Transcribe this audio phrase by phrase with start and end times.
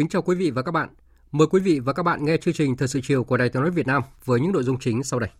[0.00, 0.88] Kính chào quý vị và các bạn.
[1.32, 3.62] Mời quý vị và các bạn nghe chương trình Thời sự chiều của Đài Tiếng
[3.62, 5.30] nói Việt Nam với những nội dung chính sau đây.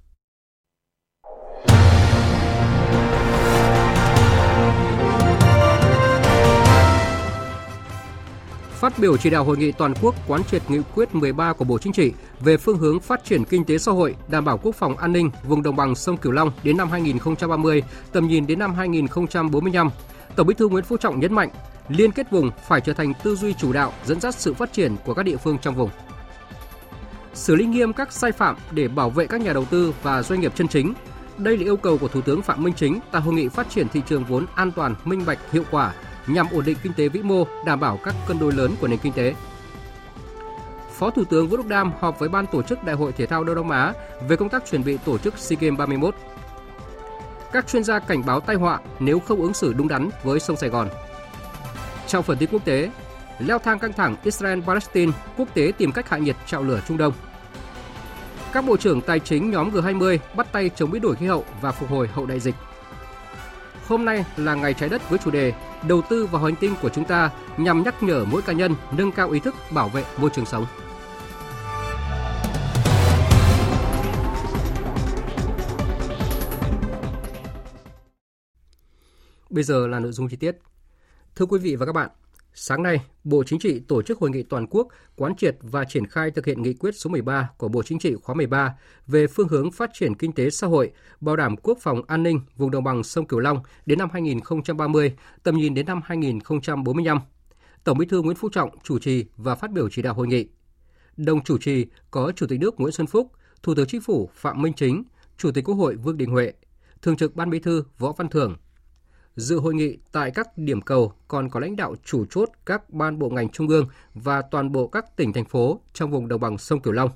[8.70, 11.78] Phát biểu chỉ đạo hội nghị toàn quốc quán triệt nghị quyết 13 của Bộ
[11.78, 14.96] Chính trị về phương hướng phát triển kinh tế xã hội, đảm bảo quốc phòng
[14.96, 18.74] an ninh vùng đồng bằng sông Cửu Long đến năm 2030, tầm nhìn đến năm
[18.74, 19.90] 2045.
[20.36, 21.50] Tổng Bí thư Nguyễn Phú Trọng nhấn mạnh,
[21.90, 24.96] liên kết vùng phải trở thành tư duy chủ đạo dẫn dắt sự phát triển
[25.04, 25.90] của các địa phương trong vùng.
[27.34, 30.40] Xử lý nghiêm các sai phạm để bảo vệ các nhà đầu tư và doanh
[30.40, 30.94] nghiệp chân chính.
[31.38, 33.88] Đây là yêu cầu của Thủ tướng Phạm Minh Chính tại hội nghị phát triển
[33.88, 35.94] thị trường vốn an toàn, minh bạch, hiệu quả
[36.26, 38.98] nhằm ổn định kinh tế vĩ mô, đảm bảo các cân đối lớn của nền
[38.98, 39.34] kinh tế.
[40.98, 43.44] Phó Thủ tướng Vũ Đức Đam họp với ban tổ chức Đại hội thể thao
[43.44, 43.92] Đông Nam Á
[44.28, 46.14] về công tác chuẩn bị tổ chức SEA Games 31.
[47.52, 50.56] Các chuyên gia cảnh báo tai họa nếu không ứng xử đúng đắn với sông
[50.56, 50.88] Sài Gòn.
[52.10, 52.90] Trong phần tin quốc tế,
[53.38, 57.12] leo thang căng thẳng Israel-Palestine, quốc tế tìm cách hạ nhiệt trạo lửa Trung Đông.
[58.52, 61.72] Các bộ trưởng tài chính nhóm G20 bắt tay chống biến đổi khí hậu và
[61.72, 62.54] phục hồi hậu đại dịch.
[63.86, 65.52] Hôm nay là ngày trái đất với chủ đề
[65.88, 69.12] Đầu tư vào hành tinh của chúng ta nhằm nhắc nhở mỗi cá nhân nâng
[69.12, 70.66] cao ý thức bảo vệ môi trường sống.
[79.50, 80.69] Bây giờ là nội dung chi tiết.
[81.40, 82.10] Thưa quý vị và các bạn,
[82.54, 86.06] sáng nay, Bộ Chính trị tổ chức hội nghị toàn quốc quán triệt và triển
[86.06, 88.74] khai thực hiện nghị quyết số 13 của Bộ Chính trị khóa 13
[89.06, 92.40] về phương hướng phát triển kinh tế xã hội, bảo đảm quốc phòng an ninh
[92.56, 97.18] vùng đồng bằng sông Cửu Long đến năm 2030, tầm nhìn đến năm 2045.
[97.84, 100.48] Tổng Bí thư Nguyễn Phú Trọng chủ trì và phát biểu chỉ đạo hội nghị.
[101.16, 104.62] Đồng chủ trì có Chủ tịch nước Nguyễn Xuân Phúc, Thủ tướng Chính phủ Phạm
[104.62, 105.04] Minh Chính,
[105.36, 106.52] Chủ tịch Quốc hội Vương Đình Huệ,
[107.02, 108.56] Thường trực Ban Bí thư Võ Văn Thưởng,
[109.40, 113.18] Dự hội nghị tại các điểm cầu còn có lãnh đạo chủ chốt các ban
[113.18, 116.58] bộ ngành trung ương và toàn bộ các tỉnh thành phố trong vùng đồng bằng
[116.58, 117.10] sông Cửu Long.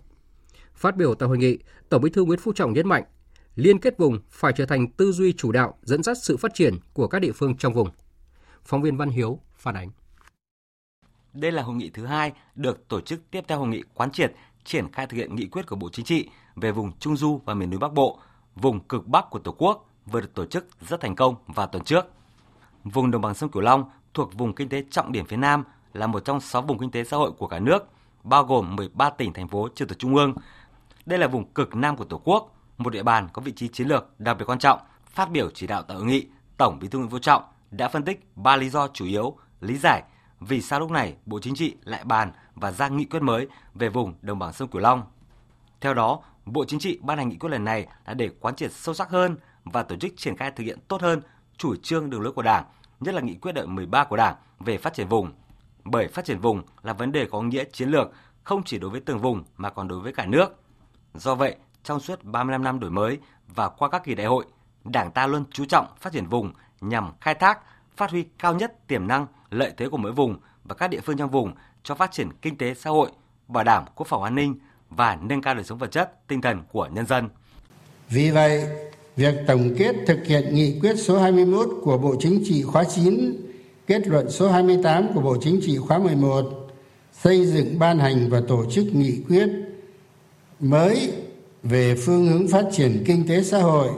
[0.74, 1.58] Phát biểu tại hội nghị,
[1.88, 3.04] Tổng Bí thư Nguyễn Phú Trọng nhấn mạnh,
[3.56, 6.78] liên kết vùng phải trở thành tư duy chủ đạo dẫn dắt sự phát triển
[6.92, 7.88] của các địa phương trong vùng.
[8.64, 9.90] Phóng viên Văn Hiếu phản ánh.
[11.32, 14.32] Đây là hội nghị thứ hai được tổ chức tiếp theo hội nghị quán triệt
[14.64, 17.54] triển khai thực hiện nghị quyết của Bộ Chính trị về vùng Trung Du và
[17.54, 18.18] miền núi Bắc Bộ,
[18.54, 21.84] vùng cực Bắc của Tổ quốc vừa được tổ chức rất thành công vào tuần
[21.84, 22.06] trước.
[22.84, 26.06] Vùng đồng bằng sông Cửu Long thuộc vùng kinh tế trọng điểm phía Nam là
[26.06, 27.88] một trong 6 vùng kinh tế xã hội của cả nước,
[28.22, 30.34] bao gồm 13 tỉnh thành phố trực thuộc trung ương.
[31.06, 33.88] Đây là vùng cực Nam của Tổ quốc, một địa bàn có vị trí chiến
[33.88, 34.80] lược đặc biệt quan trọng.
[35.06, 36.26] Phát biểu chỉ đạo tại hội nghị,
[36.56, 39.76] Tổng Bí thư Nguyễn Phú Trọng đã phân tích ba lý do chủ yếu, lý
[39.76, 40.02] giải
[40.40, 43.88] vì sao lúc này Bộ Chính trị lại bàn và ra nghị quyết mới về
[43.88, 45.02] vùng đồng bằng sông Cửu Long.
[45.80, 48.72] Theo đó, Bộ Chính trị ban hành nghị quyết lần này là để quán triệt
[48.72, 51.22] sâu sắc hơn và tổ chức triển khai thực hiện tốt hơn
[51.56, 52.64] chủ trương đường lối của Đảng,
[53.00, 55.32] nhất là nghị quyết đại 13 của Đảng về phát triển vùng.
[55.84, 58.12] Bởi phát triển vùng là vấn đề có nghĩa chiến lược
[58.44, 60.62] không chỉ đối với từng vùng mà còn đối với cả nước.
[61.14, 64.44] Do vậy, trong suốt 35 năm đổi mới và qua các kỳ đại hội,
[64.84, 67.58] Đảng ta luôn chú trọng phát triển vùng nhằm khai thác,
[67.96, 71.16] phát huy cao nhất tiềm năng, lợi thế của mỗi vùng và các địa phương
[71.16, 73.10] trong vùng cho phát triển kinh tế xã hội,
[73.48, 74.58] bảo đảm quốc phòng an ninh
[74.90, 77.28] và nâng cao đời sống vật chất, tinh thần của nhân dân.
[78.08, 78.66] Vì vậy,
[79.16, 83.36] việc tổng kết thực hiện nghị quyết số 21 của Bộ Chính trị khóa 9,
[83.86, 86.68] kết luận số 28 của Bộ Chính trị khóa 11,
[87.22, 89.48] xây dựng ban hành và tổ chức nghị quyết
[90.60, 91.12] mới
[91.62, 93.88] về phương hướng phát triển kinh tế xã hội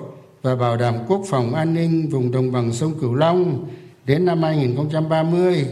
[0.43, 3.69] và bảo đảm quốc phòng an ninh vùng đồng bằng sông Cửu Long
[4.05, 5.67] đến năm 2030,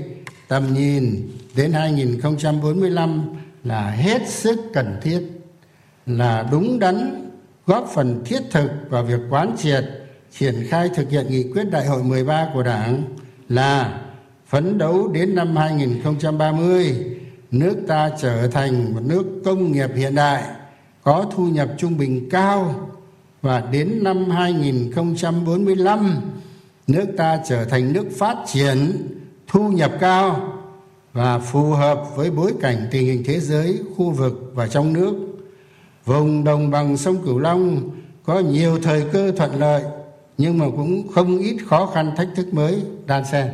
[0.48, 3.22] tầm nhìn đến 2045
[3.64, 5.20] là hết sức cần thiết,
[6.06, 7.23] là đúng đắn
[7.66, 9.84] góp phần thiết thực vào việc quán triệt,
[10.38, 13.02] triển khai thực hiện nghị quyết đại hội 13 của Đảng
[13.48, 14.00] là
[14.46, 17.14] phấn đấu đến năm 2030
[17.50, 20.42] nước ta trở thành một nước công nghiệp hiện đại,
[21.02, 22.90] có thu nhập trung bình cao.
[23.42, 26.20] Và đến năm 2045
[26.86, 29.08] nước ta trở thành nước phát triển,
[29.46, 30.52] thu nhập cao
[31.12, 35.33] và phù hợp với bối cảnh tình hình thế giới, khu vực và trong nước
[36.04, 37.90] vùng đồng bằng sông cửu long
[38.24, 39.84] có nhiều thời cơ thuận lợi
[40.38, 43.52] nhưng mà cũng không ít khó khăn thách thức mới đan xen.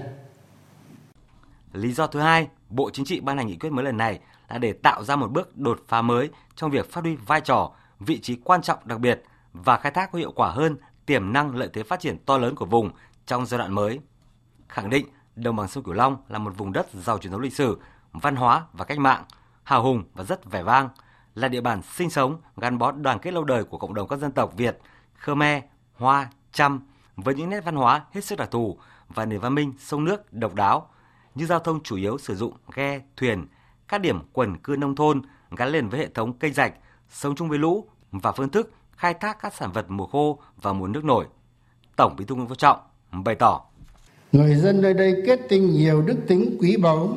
[1.72, 4.58] Lý do thứ hai bộ chính trị ban hành nghị quyết mới lần này là
[4.58, 8.20] để tạo ra một bước đột phá mới trong việc phát huy vai trò vị
[8.20, 10.76] trí quan trọng đặc biệt và khai thác có hiệu quả hơn
[11.06, 12.90] tiềm năng lợi thế phát triển to lớn của vùng
[13.26, 14.00] trong giai đoạn mới.
[14.68, 15.06] Khẳng định
[15.36, 17.78] đồng bằng sông Cửu Long là một vùng đất giàu truyền thống lịch sử,
[18.12, 19.24] văn hóa và cách mạng,
[19.62, 20.88] hào hùng và rất vẻ vang,
[21.34, 24.18] là địa bàn sinh sống gắn bó đoàn kết lâu đời của cộng đồng các
[24.18, 24.78] dân tộc Việt,
[25.14, 25.62] Khmer,
[25.94, 26.80] Hoa, Chăm
[27.16, 28.78] với những nét văn hóa hết sức đặc thù
[29.08, 30.88] và nền văn minh sông nước độc đáo
[31.34, 33.46] như giao thông chủ yếu sử dụng ghe, thuyền,
[33.88, 35.22] các điểm quần cư nông thôn
[35.56, 36.74] gắn liền với hệ thống kênh rạch,
[37.10, 40.72] sống chung với lũ và phương thức khai thác các sản vật mùa khô và
[40.72, 41.26] mùa nước nổi.
[41.96, 42.78] Tổng Bí thư Nguyễn Phú Trọng
[43.12, 43.64] bày tỏ
[44.32, 47.08] người dân nơi đây kết tinh nhiều đức tính quý báu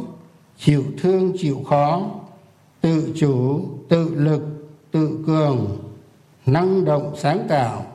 [0.57, 2.01] chịu thương chịu khó
[2.83, 4.41] tự chủ, tự lực,
[4.91, 5.77] tự cường,
[6.45, 7.85] năng động, sáng tạo,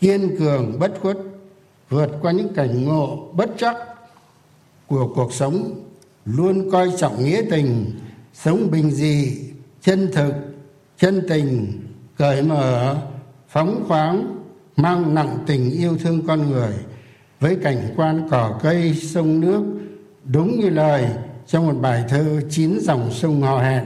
[0.00, 1.18] kiên cường, bất khuất,
[1.88, 3.76] vượt qua những cảnh ngộ bất chắc
[4.86, 5.80] của cuộc sống,
[6.24, 7.90] luôn coi trọng nghĩa tình,
[8.34, 9.38] sống bình dị,
[9.82, 10.34] chân thực,
[10.98, 11.72] chân tình,
[12.16, 12.96] cởi mở,
[13.48, 14.36] phóng khoáng,
[14.76, 16.72] mang nặng tình yêu thương con người
[17.40, 19.62] với cảnh quan cỏ cây, sông nước.
[20.24, 21.06] Đúng như lời
[21.46, 23.84] trong một bài thơ chín dòng sông hò hẹn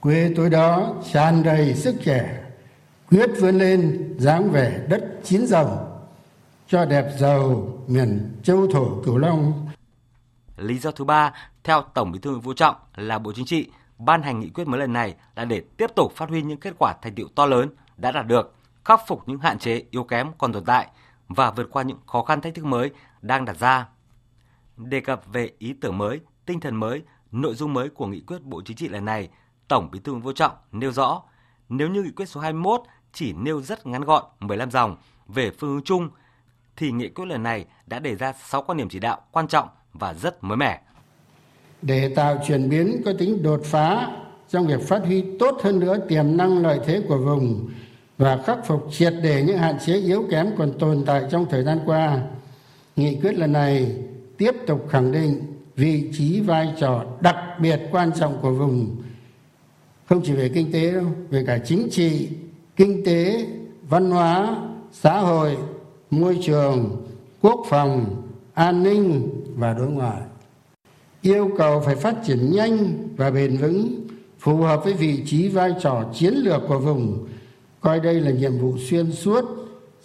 [0.00, 2.44] quê tôi đó tràn đầy sức trẻ
[3.10, 6.00] quyết vươn lên dáng vẻ đất chín rồng
[6.68, 9.68] cho đẹp giàu miền châu thổ cửu long
[10.56, 11.32] lý do thứ ba
[11.64, 14.68] theo tổng bí thư nguyễn phú trọng là bộ chính trị ban hành nghị quyết
[14.68, 17.46] mới lần này là để tiếp tục phát huy những kết quả thành tựu to
[17.46, 18.54] lớn đã đạt được
[18.84, 20.88] khắc phục những hạn chế yếu kém còn tồn tại
[21.28, 22.90] và vượt qua những khó khăn thách thức mới
[23.22, 23.88] đang đặt ra.
[24.76, 27.02] Đề cập về ý tưởng mới, tinh thần mới,
[27.32, 29.28] nội dung mới của nghị quyết Bộ Chính trị lần này,
[29.70, 31.22] Tổng Bí thư Nguyễn Phú Trọng nêu rõ,
[31.68, 32.80] nếu như nghị quyết số 21
[33.12, 34.96] chỉ nêu rất ngắn gọn 15 dòng
[35.28, 36.08] về phương hướng chung
[36.76, 39.68] thì nghị quyết lần này đã đề ra 6 quan điểm chỉ đạo quan trọng
[39.92, 40.80] và rất mới mẻ.
[41.82, 44.08] Để tạo chuyển biến có tính đột phá
[44.48, 47.70] trong việc phát huy tốt hơn nữa tiềm năng lợi thế của vùng
[48.18, 51.64] và khắc phục triệt để những hạn chế yếu kém còn tồn tại trong thời
[51.64, 52.20] gian qua
[52.96, 53.96] nghị quyết lần này
[54.38, 58.96] tiếp tục khẳng định vị trí vai trò đặc biệt quan trọng của vùng
[60.10, 62.28] không chỉ về kinh tế đâu, về cả chính trị,
[62.76, 63.46] kinh tế,
[63.88, 64.56] văn hóa,
[64.92, 65.56] xã hội,
[66.10, 67.06] môi trường,
[67.42, 68.22] quốc phòng,
[68.54, 70.20] an ninh và đối ngoại.
[71.22, 74.06] Yêu cầu phải phát triển nhanh và bền vững,
[74.38, 77.28] phù hợp với vị trí vai trò chiến lược của vùng.
[77.80, 79.44] Coi đây là nhiệm vụ xuyên suốt,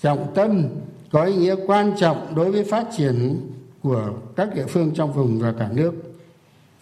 [0.01, 0.63] trọng tâm,
[1.11, 3.37] có ý nghĩa quan trọng đối với phát triển
[3.83, 6.14] của các địa phương trong vùng và cả nước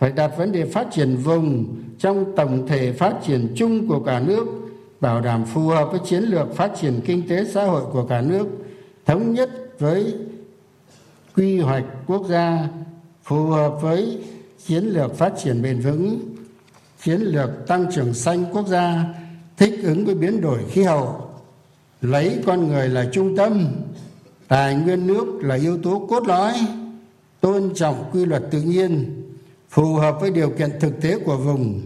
[0.04, 4.20] phải đặt vấn đề phát triển vùng trong tổng thể phát triển chung của cả
[4.20, 4.46] nước,
[5.02, 8.22] bảo đảm phù hợp với chiến lược phát triển kinh tế xã hội của cả
[8.22, 8.48] nước,
[9.06, 10.14] thống nhất với
[11.36, 12.68] quy hoạch quốc gia,
[13.24, 14.20] phù hợp với
[14.66, 16.20] chiến lược phát triển bền vững,
[17.04, 19.06] chiến lược tăng trưởng xanh quốc gia,
[19.58, 21.30] thích ứng với biến đổi khí hậu,
[22.02, 23.68] lấy con người là trung tâm,
[24.48, 26.54] tài nguyên nước là yếu tố cốt lõi,
[27.42, 29.23] tôn trọng quy luật tự nhiên
[29.74, 31.82] phù hợp với điều kiện thực tế của vùng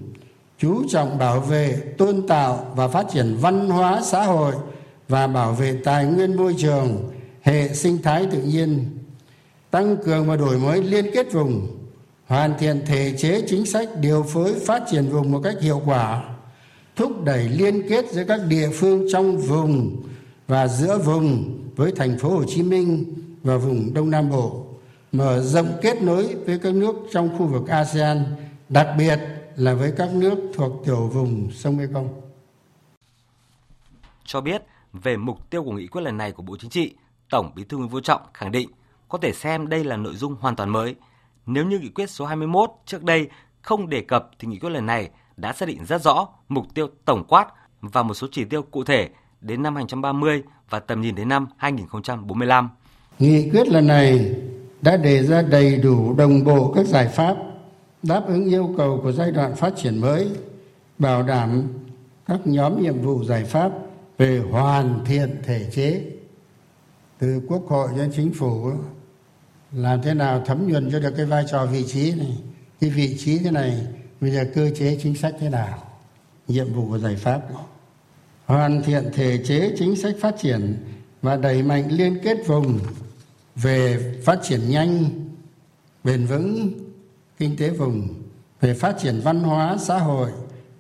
[0.60, 4.54] chú trọng bảo vệ tôn tạo và phát triển văn hóa xã hội
[5.08, 7.10] và bảo vệ tài nguyên môi trường
[7.42, 8.86] hệ sinh thái tự nhiên
[9.72, 11.68] tăng cường và đổi mới liên kết vùng
[12.26, 16.24] hoàn thiện thể chế chính sách điều phối phát triển vùng một cách hiệu quả
[16.96, 20.04] thúc đẩy liên kết giữa các địa phương trong vùng
[20.48, 23.06] và giữa vùng với thành phố Hồ Chí Minh
[23.44, 24.67] và vùng Đông Nam Bộ,
[25.18, 28.26] mở rộng kết nối với các nước trong khu vực ASEAN,
[28.70, 29.20] đặc biệt
[29.56, 32.22] là với các nước thuộc tiểu vùng sông Mekong.
[34.26, 34.62] Cho biết
[34.94, 36.96] về mục tiêu của nghị quyết lần này của Bộ Chính trị,
[37.30, 38.70] Tổng Bí thư Nguyễn Phú Trọng khẳng định
[39.10, 40.96] có thể xem đây là nội dung hoàn toàn mới.
[41.46, 43.28] Nếu như nghị quyết số 21 trước đây
[43.62, 46.88] không đề cập thì nghị quyết lần này đã xác định rất rõ mục tiêu
[47.06, 47.48] tổng quát
[47.82, 49.10] và một số chỉ tiêu cụ thể
[49.42, 52.70] đến năm 2030 và tầm nhìn đến năm 2045.
[53.20, 54.36] Nghị quyết lần này
[54.88, 57.38] đã đề ra đầy đủ đồng bộ các giải pháp
[58.04, 60.28] đáp ứng yêu cầu của giai đoạn phát triển mới,
[61.00, 61.64] bảo đảm
[62.28, 63.72] các nhóm nhiệm vụ giải pháp
[64.18, 66.02] về hoàn thiện thể chế.
[67.20, 68.72] Từ quốc hội đến chính phủ
[69.72, 72.38] làm thế nào thấm nhuần cho được cái vai trò vị trí này?
[72.82, 73.88] Cái vị trí thế này
[74.22, 75.84] bây giờ cơ chế chính sách thế nào?
[76.48, 77.42] Nhiệm vụ của giải pháp.
[78.46, 80.76] Hoàn thiện thể chế chính sách phát triển
[81.22, 82.80] và đẩy mạnh liên kết vùng
[83.62, 85.10] về phát triển nhanh,
[86.04, 86.72] bền vững
[87.38, 88.24] kinh tế vùng,
[88.62, 90.32] về phát triển văn hóa, xã hội,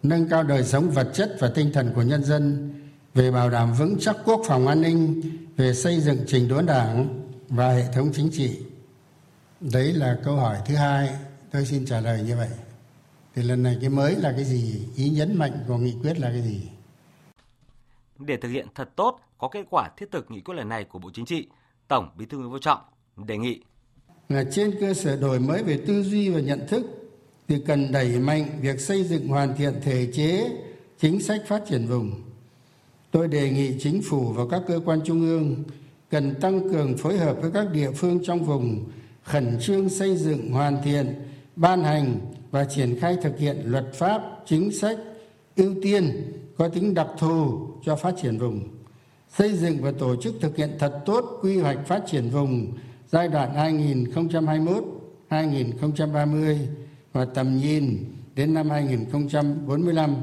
[0.03, 2.73] nâng cao đời sống vật chất và tinh thần của nhân dân,
[3.13, 5.21] về bảo đảm vững chắc quốc phòng an ninh,
[5.57, 8.59] về xây dựng trình đốn đảng và hệ thống chính trị.
[9.59, 11.09] Đấy là câu hỏi thứ hai
[11.51, 12.49] tôi xin trả lời như vậy.
[13.35, 14.87] Thì lần này cái mới là cái gì?
[14.95, 16.61] Ý nhấn mạnh của nghị quyết là cái gì?
[18.19, 20.99] Để thực hiện thật tốt, có kết quả thiết thực nghị quyết lần này của
[20.99, 21.47] bộ chính trị
[21.87, 22.79] tổng bí thư nguyễn phú trọng
[23.17, 23.61] đề nghị.
[24.29, 26.85] Là trên cơ sở đổi mới về tư duy và nhận thức
[27.47, 30.49] thì cần đẩy mạnh việc xây dựng hoàn thiện thể chế,
[30.99, 32.11] chính sách phát triển vùng.
[33.11, 35.63] Tôi đề nghị chính phủ và các cơ quan trung ương
[36.09, 38.85] cần tăng cường phối hợp với các địa phương trong vùng,
[39.23, 41.15] khẩn trương xây dựng hoàn thiện,
[41.55, 42.19] ban hành
[42.51, 44.97] và triển khai thực hiện luật pháp, chính sách,
[45.55, 48.76] ưu tiên có tính đặc thù cho phát triển vùng
[49.29, 52.73] xây dựng và tổ chức thực hiện thật tốt quy hoạch phát triển vùng
[53.07, 53.77] giai đoạn
[55.29, 56.57] 2021-2030
[57.13, 58.05] và tầm nhìn
[58.35, 60.15] đến năm 2045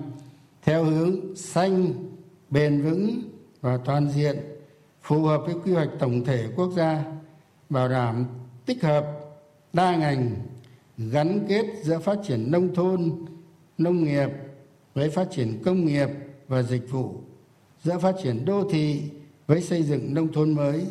[0.63, 1.93] theo hướng xanh,
[2.51, 3.23] bền vững
[3.61, 4.37] và toàn diện,
[5.03, 7.05] phù hợp với quy hoạch tổng thể quốc gia,
[7.71, 8.27] bảo đảm
[8.67, 9.07] tích hợp
[9.73, 10.31] đa ngành
[10.99, 13.13] gắn kết giữa phát triển nông thôn,
[13.79, 14.29] nông nghiệp
[14.95, 16.09] với phát triển công nghiệp
[16.49, 17.15] và dịch vụ,
[17.85, 19.03] giữa phát triển đô thị
[19.47, 20.87] với xây dựng nông thôn mới,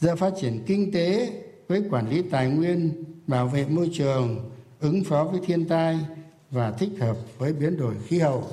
[0.00, 1.32] giữa phát triển kinh tế
[1.68, 4.50] với quản lý tài nguyên, bảo vệ môi trường,
[4.80, 5.98] ứng phó với thiên tai
[6.50, 8.44] và thích hợp với biến đổi khí hậu,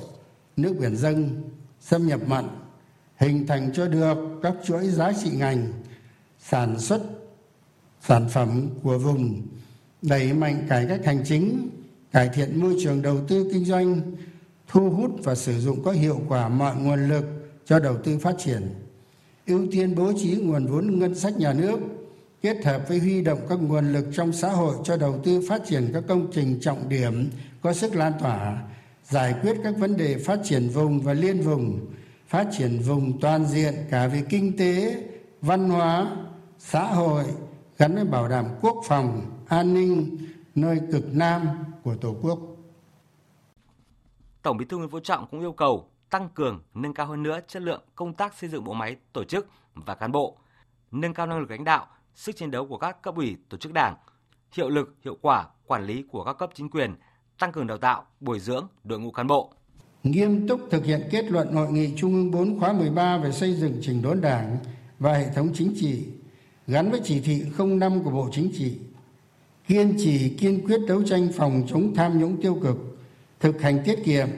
[0.56, 1.42] nước biển dâng,
[1.80, 2.44] xâm nhập mặn,
[3.16, 5.72] hình thành cho được các chuỗi giá trị ngành,
[6.38, 7.02] sản xuất
[8.00, 9.42] sản phẩm của vùng,
[10.02, 11.68] đẩy mạnh cải cách hành chính,
[12.12, 14.00] cải thiện môi trường đầu tư kinh doanh,
[14.68, 18.34] thu hút và sử dụng có hiệu quả mọi nguồn lực cho đầu tư phát
[18.38, 18.62] triển,
[19.46, 21.78] ưu tiên bố trí nguồn vốn ngân sách nhà nước
[22.42, 25.62] kết hợp với huy động các nguồn lực trong xã hội cho đầu tư phát
[25.66, 27.30] triển các công trình trọng điểm
[27.62, 28.62] có sức lan tỏa
[29.04, 31.86] giải quyết các vấn đề phát triển vùng và liên vùng
[32.28, 35.04] phát triển vùng toàn diện cả về kinh tế
[35.40, 36.16] văn hóa
[36.58, 37.24] xã hội
[37.78, 40.18] gắn với bảo đảm quốc phòng an ninh
[40.54, 41.48] nơi cực nam
[41.82, 42.38] của tổ quốc.
[44.42, 47.40] Tổng bí thư nguyễn phú trọng cũng yêu cầu tăng cường nâng cao hơn nữa
[47.48, 50.38] chất lượng công tác xây dựng bộ máy tổ chức và cán bộ
[50.90, 53.72] nâng cao năng lực lãnh đạo sức chiến đấu của các cấp ủy tổ chức
[53.72, 53.96] đảng,
[54.52, 56.94] hiệu lực, hiệu quả quản lý của các cấp chính quyền,
[57.38, 59.52] tăng cường đào tạo, bồi dưỡng đội ngũ cán bộ.
[60.02, 63.54] Nghiêm túc thực hiện kết luận hội nghị Trung ương 4 khóa 13 về xây
[63.54, 64.56] dựng chỉnh đốn Đảng
[64.98, 66.06] và hệ thống chính trị
[66.66, 68.78] gắn với chỉ thị 05 của Bộ Chính trị,
[69.68, 72.76] kiên trì kiên quyết đấu tranh phòng chống tham nhũng tiêu cực,
[73.40, 74.28] thực hành tiết kiệm,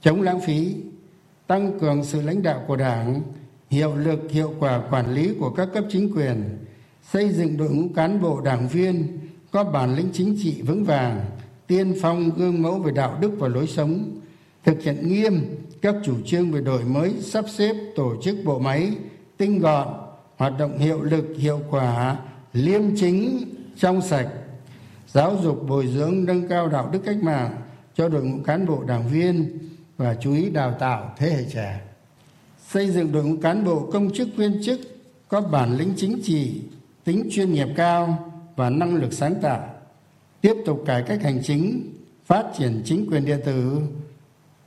[0.00, 0.74] chống lãng phí,
[1.46, 3.22] tăng cường sự lãnh đạo của Đảng,
[3.70, 6.58] hiệu lực hiệu quả quản lý của các cấp chính quyền,
[7.12, 9.18] xây dựng đội ngũ cán bộ đảng viên
[9.50, 11.24] có bản lĩnh chính trị vững vàng
[11.66, 14.20] tiên phong gương mẫu về đạo đức và lối sống
[14.64, 15.44] thực hiện nghiêm
[15.82, 18.92] các chủ trương về đổi mới sắp xếp tổ chức bộ máy
[19.36, 19.88] tinh gọn
[20.36, 22.16] hoạt động hiệu lực hiệu quả
[22.52, 23.38] liêm chính
[23.76, 24.28] trong sạch.
[25.08, 27.56] Giáo dục bồi dưỡng nâng cao đạo đức cách mạng
[27.94, 29.58] cho đội ngũ cán bộ đảng viên
[29.96, 31.80] và chú ý đào tạo thế hệ trẻ.
[32.68, 34.80] Xây dựng đội ngũ cán bộ công chức viên chức
[35.28, 36.62] có bản lĩnh chính trị,
[37.04, 39.74] tính chuyên nghiệp cao và năng lực sáng tạo,
[40.40, 41.92] tiếp tục cải cách hành chính,
[42.24, 43.80] phát triển chính quyền điện tử,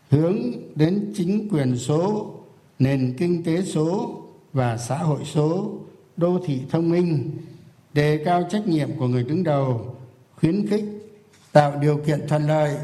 [0.09, 0.38] hướng
[0.75, 2.33] đến chính quyền số,
[2.79, 4.21] nền kinh tế số
[4.53, 5.79] và xã hội số,
[6.17, 7.31] đô thị thông minh,
[7.93, 9.95] đề cao trách nhiệm của người đứng đầu,
[10.36, 10.86] khuyến khích,
[11.51, 12.75] tạo điều kiện thuận lợi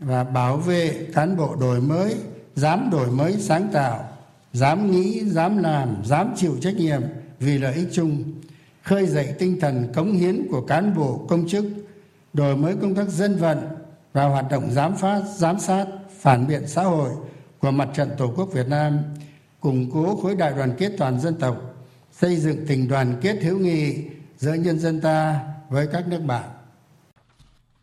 [0.00, 2.16] và bảo vệ cán bộ đổi mới,
[2.54, 4.08] dám đổi mới sáng tạo,
[4.52, 7.02] dám nghĩ, dám làm, dám chịu trách nhiệm
[7.38, 8.24] vì lợi ích chung,
[8.82, 11.64] khơi dậy tinh thần cống hiến của cán bộ, công chức,
[12.32, 13.58] đổi mới công tác dân vận
[14.12, 15.86] và hoạt động giám phát giám sát,
[16.20, 17.10] phản biện xã hội
[17.58, 18.98] của mặt trận tổ quốc việt nam,
[19.60, 21.56] củng cố khối đại đoàn kết toàn dân tộc,
[22.12, 24.04] xây dựng tình đoàn kết hữu nghị
[24.38, 26.48] giữa nhân dân ta với các nước bạn.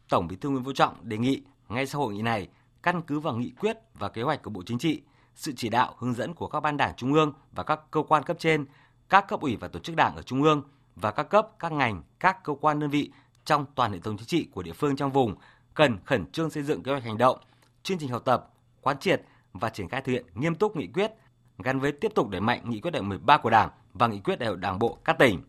[0.09, 2.47] Tổng bí thư nguyễn phú trọng đề nghị ngay sau hội nghị này
[2.83, 5.01] căn cứ vào nghị quyết và kế hoạch của bộ chính trị
[5.35, 8.23] sự chỉ đạo hướng dẫn của các ban đảng trung ương và các cơ quan
[8.23, 8.65] cấp trên
[9.09, 10.63] các cấp ủy và tổ chức đảng ở trung ương
[10.95, 13.11] và các cấp, các ngành, các cơ quan đơn vị
[13.45, 15.35] trong toàn hệ thống chính trị của địa phương trong vùng
[15.73, 17.39] cần khẩn trương xây dựng kế hoạch hành động,
[17.83, 19.21] chương trình học tập, quán triệt
[19.53, 21.11] và triển khai thực hiện nghiêm túc nghị quyết
[21.57, 24.39] gắn với tiếp tục đẩy mạnh nghị quyết đại 13 của Đảng và nghị quyết
[24.39, 25.41] đại hội Đảng bộ các tỉnh.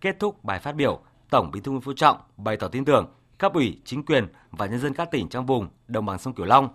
[0.00, 1.00] Kết thúc bài phát biểu,
[1.30, 3.12] Tổng Bí thư Nguyễn Phú Trọng bày tỏ tin tưởng
[3.42, 6.46] cấp ủy, chính quyền và nhân dân các tỉnh trong vùng đồng bằng sông Cửu
[6.46, 6.68] Long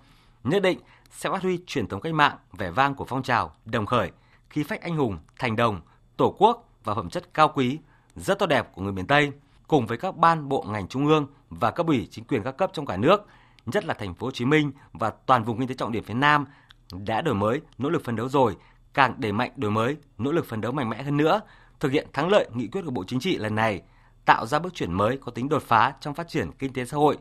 [0.43, 0.79] nhất định
[1.11, 4.11] sẽ phát huy truyền thống cách mạng vẻ vang của phong trào đồng khởi
[4.49, 5.81] khí phách anh hùng thành đồng
[6.17, 7.79] tổ quốc và phẩm chất cao quý
[8.15, 9.31] rất tốt đẹp của người miền Tây
[9.67, 12.71] cùng với các ban bộ ngành trung ương và cấp ủy chính quyền các cấp
[12.73, 13.27] trong cả nước,
[13.65, 16.13] nhất là thành phố Hồ Chí Minh và toàn vùng kinh tế trọng điểm phía
[16.13, 16.45] Nam
[16.91, 18.55] đã đổi mới, nỗ lực phấn đấu rồi,
[18.93, 21.41] càng đẩy mạnh đổi mới, nỗ lực phấn đấu mạnh mẽ hơn nữa,
[21.79, 23.81] thực hiện thắng lợi nghị quyết của Bộ Chính trị lần này,
[24.27, 26.97] tạo ra bước chuyển mới có tính đột phá trong phát triển kinh tế xã
[26.97, 27.17] hội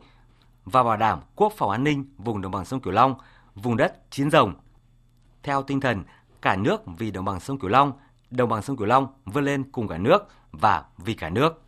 [0.65, 3.15] và bảo đảm quốc phòng an ninh vùng đồng bằng sông Cửu Long,
[3.55, 4.53] vùng đất chín rồng.
[5.43, 6.03] Theo tinh thần
[6.41, 7.91] cả nước vì đồng bằng sông Cửu Long,
[8.31, 11.61] đồng bằng sông Cửu Long vươn lên cùng cả nước và vì cả nước.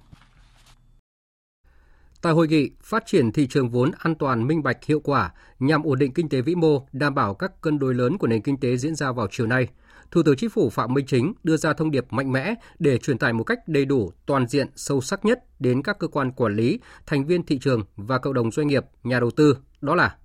[2.22, 5.84] Tại hội nghị, phát triển thị trường vốn an toàn, minh bạch, hiệu quả nhằm
[5.84, 8.60] ổn định kinh tế vĩ mô, đảm bảo các cân đối lớn của nền kinh
[8.60, 9.68] tế diễn ra vào chiều nay.
[10.12, 13.18] Thủ tướng Chính phủ Phạm Minh Chính đưa ra thông điệp mạnh mẽ để truyền
[13.18, 16.56] tải một cách đầy đủ, toàn diện, sâu sắc nhất đến các cơ quan quản
[16.56, 20.16] lý, thành viên thị trường và cộng đồng doanh nghiệp, nhà đầu tư, đó là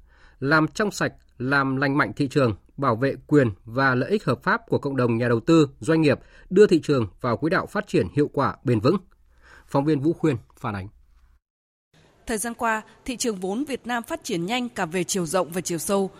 [0.40, 4.42] làm trong sạch, làm lành mạnh thị trường, bảo vệ quyền và lợi ích hợp
[4.42, 6.18] pháp của cộng đồng nhà đầu tư, doanh nghiệp,
[6.50, 8.96] đưa thị trường vào quỹ đạo phát triển hiệu quả bền vững.
[9.66, 10.88] Phóng viên Vũ Khuyên phản ánh.
[12.26, 15.50] Thời gian qua, thị trường vốn Việt Nam phát triển nhanh cả về chiều rộng
[15.50, 16.10] và chiều sâu.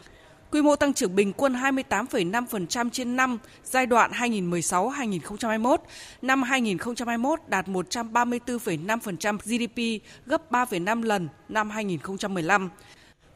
[0.55, 5.77] Quy mô tăng trưởng bình quân 28,5% trên năm giai đoạn 2016-2021,
[6.23, 12.71] năm 2021 đạt 134,5% GDP, gấp 3,5 lần năm 2015.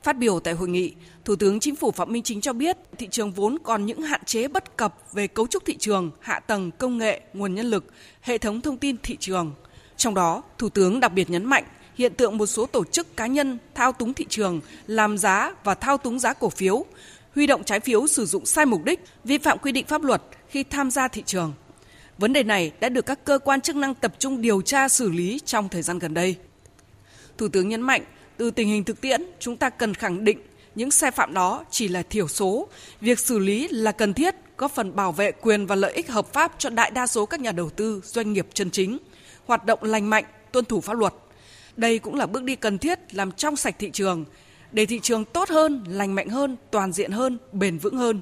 [0.02, 0.94] Phát biểu tại hội nghị,
[1.24, 4.24] Thủ tướng Chính phủ Phạm Minh Chính cho biết thị trường vốn còn những hạn
[4.24, 7.84] chế bất cập về cấu trúc thị trường, hạ tầng công nghệ, nguồn nhân lực,
[8.20, 9.52] hệ thống thông tin thị trường.
[9.96, 11.64] Trong đó, Thủ tướng đặc biệt nhấn mạnh
[11.98, 15.74] hiện tượng một số tổ chức cá nhân thao túng thị trường, làm giá và
[15.74, 16.84] thao túng giá cổ phiếu,
[17.34, 20.22] huy động trái phiếu sử dụng sai mục đích, vi phạm quy định pháp luật
[20.48, 21.52] khi tham gia thị trường.
[22.18, 25.10] Vấn đề này đã được các cơ quan chức năng tập trung điều tra xử
[25.10, 26.36] lý trong thời gian gần đây.
[27.38, 28.04] Thủ tướng nhấn mạnh,
[28.36, 30.38] từ tình hình thực tiễn, chúng ta cần khẳng định
[30.74, 32.68] những sai phạm đó chỉ là thiểu số,
[33.00, 36.32] việc xử lý là cần thiết, góp phần bảo vệ quyền và lợi ích hợp
[36.32, 38.98] pháp cho đại đa số các nhà đầu tư, doanh nghiệp chân chính,
[39.46, 41.14] hoạt động lành mạnh, tuân thủ pháp luật.
[41.78, 44.24] Đây cũng là bước đi cần thiết làm trong sạch thị trường,
[44.72, 48.20] để thị trường tốt hơn, lành mạnh hơn, toàn diện hơn, bền vững hơn.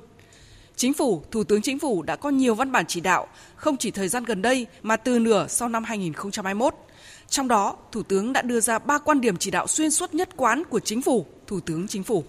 [0.76, 3.90] Chính phủ, Thủ tướng Chính phủ đã có nhiều văn bản chỉ đạo, không chỉ
[3.90, 6.74] thời gian gần đây mà từ nửa sau năm 2021.
[7.28, 10.28] Trong đó, Thủ tướng đã đưa ra ba quan điểm chỉ đạo xuyên suốt nhất
[10.36, 12.24] quán của Chính phủ, Thủ tướng Chính phủ.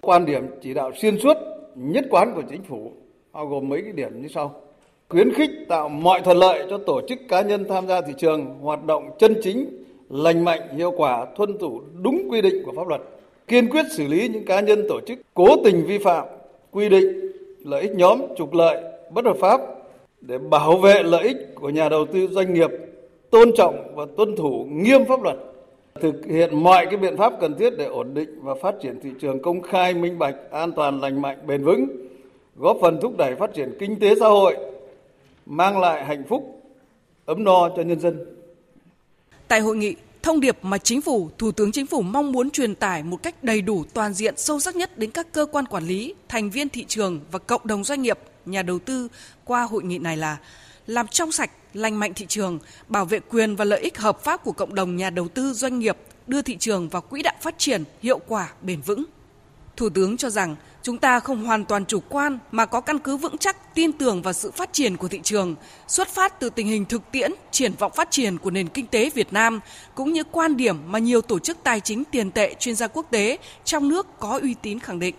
[0.00, 1.36] Quan điểm chỉ đạo xuyên suốt
[1.74, 2.92] nhất quán của Chính phủ
[3.32, 4.62] bao gồm mấy cái điểm như sau.
[5.08, 8.58] Khuyến khích tạo mọi thuận lợi cho tổ chức cá nhân tham gia thị trường
[8.60, 12.88] hoạt động chân chính lành mạnh, hiệu quả, tuân thủ đúng quy định của pháp
[12.88, 13.00] luật,
[13.48, 16.26] kiên quyết xử lý những cá nhân tổ chức cố tình vi phạm
[16.70, 17.32] quy định
[17.64, 19.60] lợi ích nhóm trục lợi bất hợp pháp
[20.20, 22.70] để bảo vệ lợi ích của nhà đầu tư doanh nghiệp,
[23.30, 25.36] tôn trọng và tuân thủ nghiêm pháp luật,
[26.00, 29.10] thực hiện mọi cái biện pháp cần thiết để ổn định và phát triển thị
[29.20, 31.86] trường công khai, minh bạch, an toàn, lành mạnh, bền vững,
[32.56, 34.56] góp phần thúc đẩy phát triển kinh tế xã hội,
[35.46, 36.62] mang lại hạnh phúc,
[37.24, 38.36] ấm no cho nhân dân.
[39.48, 42.74] Tại hội nghị, thông điệp mà chính phủ, Thủ tướng Chính phủ mong muốn truyền
[42.74, 45.86] tải một cách đầy đủ toàn diện sâu sắc nhất đến các cơ quan quản
[45.86, 49.08] lý, thành viên thị trường và cộng đồng doanh nghiệp, nhà đầu tư
[49.44, 50.36] qua hội nghị này là
[50.86, 54.44] làm trong sạch, lành mạnh thị trường, bảo vệ quyền và lợi ích hợp pháp
[54.44, 57.54] của cộng đồng nhà đầu tư doanh nghiệp, đưa thị trường vào quỹ đạo phát
[57.58, 59.04] triển hiệu quả bền vững.
[59.76, 63.16] Thủ tướng cho rằng chúng ta không hoàn toàn chủ quan mà có căn cứ
[63.16, 65.54] vững chắc tin tưởng vào sự phát triển của thị trường,
[65.88, 69.10] xuất phát từ tình hình thực tiễn, triển vọng phát triển của nền kinh tế
[69.10, 69.60] Việt Nam
[69.94, 73.06] cũng như quan điểm mà nhiều tổ chức tài chính tiền tệ chuyên gia quốc
[73.10, 75.14] tế trong nước có uy tín khẳng định.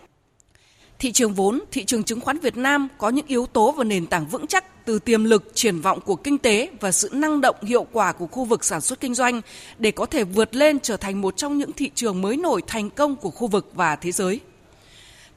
[0.99, 4.07] Thị trường vốn, thị trường chứng khoán Việt Nam có những yếu tố và nền
[4.07, 7.55] tảng vững chắc từ tiềm lực, triển vọng của kinh tế và sự năng động
[7.61, 9.41] hiệu quả của khu vực sản xuất kinh doanh
[9.77, 12.89] để có thể vượt lên trở thành một trong những thị trường mới nổi thành
[12.89, 14.39] công của khu vực và thế giới.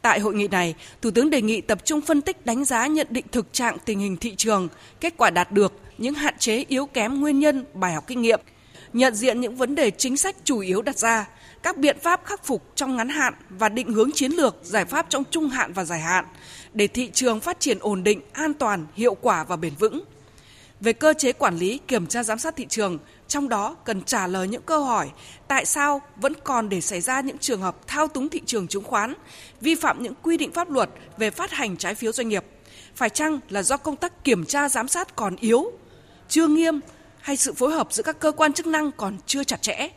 [0.02, 3.06] Tại hội nghị này, Thủ tướng đề nghị tập trung phân tích đánh giá nhận
[3.10, 4.68] định thực trạng tình hình thị trường,
[5.00, 8.40] kết quả đạt được, những hạn chế yếu kém nguyên nhân, bài học kinh nghiệm,
[8.92, 11.28] nhận diện những vấn đề chính sách chủ yếu đặt ra,
[11.62, 15.06] các biện pháp khắc phục trong ngắn hạn và định hướng chiến lược, giải pháp
[15.08, 16.24] trong trung hạn và dài hạn
[16.74, 20.04] để thị trường phát triển ổn định, an toàn, hiệu quả và bền vững.
[20.80, 24.26] Về cơ chế quản lý, kiểm tra giám sát thị trường, trong đó cần trả
[24.26, 25.10] lời những câu hỏi
[25.48, 28.84] tại sao vẫn còn để xảy ra những trường hợp thao túng thị trường chứng
[28.84, 29.14] khoán,
[29.60, 32.44] vi phạm những quy định pháp luật về phát hành trái phiếu doanh nghiệp.
[32.94, 35.72] Phải chăng là do công tác kiểm tra giám sát còn yếu,
[36.28, 36.80] chưa nghiêm
[37.20, 39.88] hay sự phối hợp giữa các cơ quan chức năng còn chưa chặt chẽ?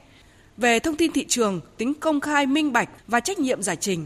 [0.58, 4.06] Về thông tin thị trường, tính công khai minh bạch và trách nhiệm giải trình,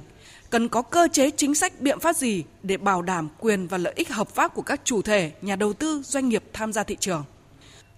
[0.50, 3.94] cần có cơ chế chính sách biện pháp gì để bảo đảm quyền và lợi
[3.96, 6.98] ích hợp pháp của các chủ thể, nhà đầu tư, doanh nghiệp tham gia thị
[7.00, 7.24] trường.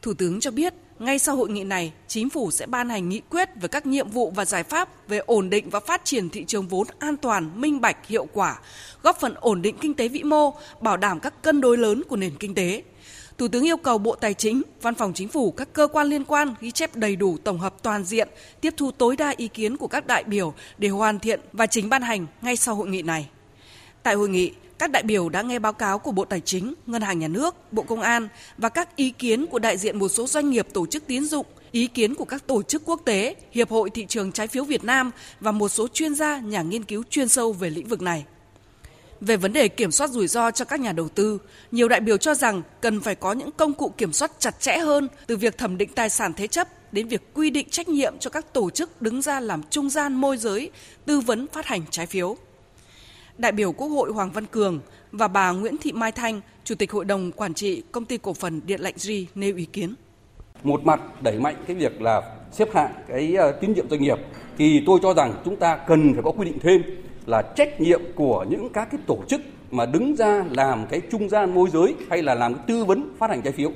[0.02, 3.22] Thủ tướng cho biết, ngay sau hội nghị này, chính phủ sẽ ban hành nghị
[3.30, 6.46] quyết về các nhiệm vụ và giải pháp về ổn định và phát triển thị
[6.48, 8.60] trường vốn an toàn, minh bạch, hiệu quả,
[9.04, 12.16] góp phần ổn định kinh tế vĩ mô, bảo đảm các cân đối lớn của
[12.16, 12.84] nền kinh tế.
[13.40, 16.26] Thủ tướng yêu cầu Bộ Tài chính, Văn phòng Chính phủ, các cơ quan liên
[16.26, 18.30] quan ghi chép đầy đủ tổng hợp toàn diện,
[18.62, 21.90] tiếp thu tối đa ý kiến của các đại biểu để hoàn thiện và chính
[21.90, 23.30] ban hành ngay sau hội nghị này.
[24.04, 27.02] Tại hội nghị, các đại biểu đã nghe báo cáo của Bộ Tài chính, Ngân
[27.02, 30.28] hàng Nhà nước, Bộ Công an và các ý kiến của đại diện một số
[30.28, 33.70] doanh nghiệp tổ chức tín dụng, ý kiến của các tổ chức quốc tế, Hiệp
[33.70, 37.04] hội Thị trường Trái phiếu Việt Nam và một số chuyên gia, nhà nghiên cứu
[37.10, 38.26] chuyên sâu về lĩnh vực này.
[39.22, 41.40] Về vấn đề kiểm soát rủi ro cho các nhà đầu tư,
[41.72, 44.78] nhiều đại biểu cho rằng cần phải có những công cụ kiểm soát chặt chẽ
[44.78, 48.18] hơn từ việc thẩm định tài sản thế chấp đến việc quy định trách nhiệm
[48.20, 50.72] cho các tổ chức đứng ra làm trung gian môi giới,
[51.06, 52.38] tư vấn phát hành trái phiếu.
[53.38, 54.80] Đại biểu Quốc hội Hoàng Văn Cường
[55.12, 58.34] và bà Nguyễn Thị Mai Thanh, Chủ tịch Hội đồng Quản trị Công ty Cổ
[58.34, 59.96] phần Điện lạnh G nêu ý kiến.
[60.64, 64.18] Một mặt đẩy mạnh cái việc là xếp hạng cái ờ, tín nhiệm doanh nghiệp
[64.58, 66.82] thì tôi cho rằng chúng ta cần phải có quy định thêm
[67.26, 71.30] là trách nhiệm của những các cái tổ chức mà đứng ra làm cái trung
[71.30, 73.72] gian môi giới hay là làm cái tư vấn phát hành trái phiếu.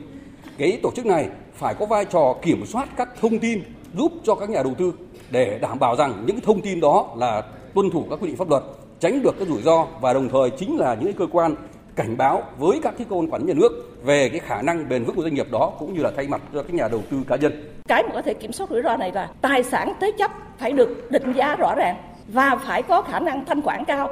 [0.57, 3.63] Cái tổ chức này phải có vai trò kiểm soát các thông tin
[3.97, 4.93] giúp cho các nhà đầu tư
[5.31, 7.41] để đảm bảo rằng những thông tin đó là
[7.73, 8.63] tuân thủ các quy định pháp luật,
[8.99, 11.55] tránh được các rủi ro và đồng thời chính là những cơ quan
[11.95, 13.71] cảnh báo với các cái cơ quan quản lý nhà nước
[14.03, 16.41] về cái khả năng bền vững của doanh nghiệp đó cũng như là thay mặt
[16.53, 17.69] cho các nhà đầu tư cá nhân.
[17.87, 20.71] Cái mà có thể kiểm soát rủi ro này là tài sản thế chấp phải
[20.71, 21.95] được định giá rõ ràng
[22.27, 24.09] và phải có khả năng thanh khoản cao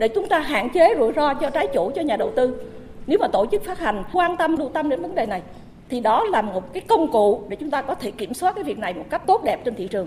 [0.00, 2.62] để chúng ta hạn chế rủi ro cho trái chủ cho nhà đầu tư.
[3.06, 5.42] Nếu mà tổ chức phát hành quan tâm lưu tâm đến vấn đề này
[5.88, 8.64] thì đó là một cái công cụ để chúng ta có thể kiểm soát cái
[8.64, 10.06] việc này một cách tốt đẹp trên thị trường.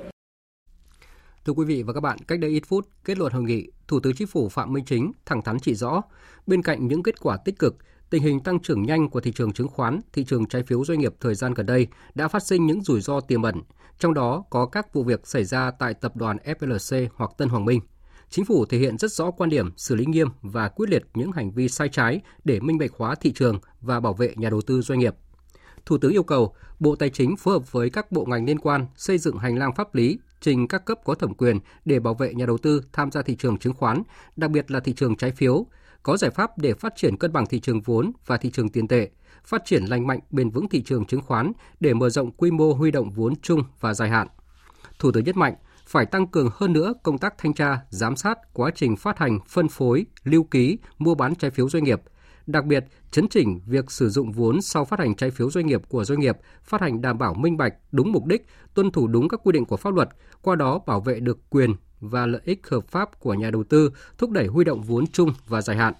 [1.45, 3.99] Thưa quý vị và các bạn, cách đây ít phút, kết luận hội nghị, Thủ
[3.99, 6.01] tướng Chính phủ Phạm Minh Chính thẳng thắn chỉ rõ,
[6.47, 7.75] bên cạnh những kết quả tích cực,
[8.13, 10.99] tình hình tăng trưởng nhanh của thị trường chứng khoán, thị trường trái phiếu doanh
[10.99, 13.61] nghiệp thời gian gần đây đã phát sinh những rủi ro tiềm ẩn,
[13.99, 17.65] trong đó có các vụ việc xảy ra tại tập đoàn FLC hoặc Tân Hoàng
[17.65, 17.81] Minh.
[18.29, 21.31] Chính phủ thể hiện rất rõ quan điểm xử lý nghiêm và quyết liệt những
[21.31, 24.61] hành vi sai trái để minh bạch hóa thị trường và bảo vệ nhà đầu
[24.61, 25.15] tư doanh nghiệp.
[25.85, 28.85] Thủ tướng yêu cầu Bộ Tài chính phối hợp với các bộ ngành liên quan
[28.95, 32.33] xây dựng hành lang pháp lý trình các cấp có thẩm quyền để bảo vệ
[32.33, 34.03] nhà đầu tư tham gia thị trường chứng khoán,
[34.35, 35.65] đặc biệt là thị trường trái phiếu,
[36.03, 38.87] có giải pháp để phát triển cân bằng thị trường vốn và thị trường tiền
[38.87, 39.09] tệ,
[39.45, 42.73] phát triển lành mạnh bền vững thị trường chứng khoán để mở rộng quy mô
[42.73, 44.27] huy động vốn chung và dài hạn.
[44.99, 45.55] Thủ tướng nhấn mạnh
[45.87, 49.39] phải tăng cường hơn nữa công tác thanh tra, giám sát quá trình phát hành,
[49.49, 52.01] phân phối, lưu ký, mua bán trái phiếu doanh nghiệp,
[52.47, 55.81] đặc biệt chấn chỉnh việc sử dụng vốn sau phát hành trái phiếu doanh nghiệp
[55.89, 59.29] của doanh nghiệp, phát hành đảm bảo minh bạch, đúng mục đích, tuân thủ đúng
[59.29, 60.09] các quy định của pháp luật,
[60.41, 61.75] qua đó bảo vệ được quyền
[62.09, 65.33] và lợi ích hợp pháp của nhà đầu tư, thúc đẩy huy động vốn chung
[65.47, 65.93] và dài hạn.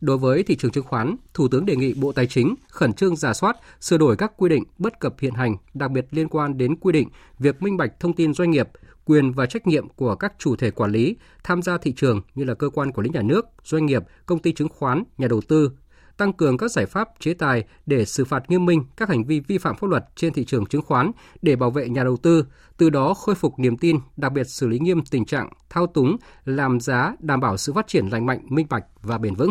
[0.00, 3.16] Đối với thị trường chứng khoán, Thủ tướng đề nghị Bộ Tài chính khẩn trương
[3.16, 6.58] giả soát, sửa đổi các quy định bất cập hiện hành, đặc biệt liên quan
[6.58, 7.08] đến quy định
[7.38, 8.68] việc minh bạch thông tin doanh nghiệp,
[9.04, 12.44] quyền và trách nhiệm của các chủ thể quản lý tham gia thị trường như
[12.44, 15.40] là cơ quan quản lý nhà nước, doanh nghiệp, công ty chứng khoán, nhà đầu
[15.48, 15.70] tư,
[16.16, 19.40] tăng cường các giải pháp chế tài để xử phạt nghiêm minh các hành vi
[19.40, 21.10] vi phạm pháp luật trên thị trường chứng khoán
[21.42, 22.44] để bảo vệ nhà đầu tư,
[22.76, 26.16] từ đó khôi phục niềm tin, đặc biệt xử lý nghiêm tình trạng thao túng,
[26.44, 29.50] làm giá, đảm bảo sự phát triển lành mạnh, minh bạch và bền vững.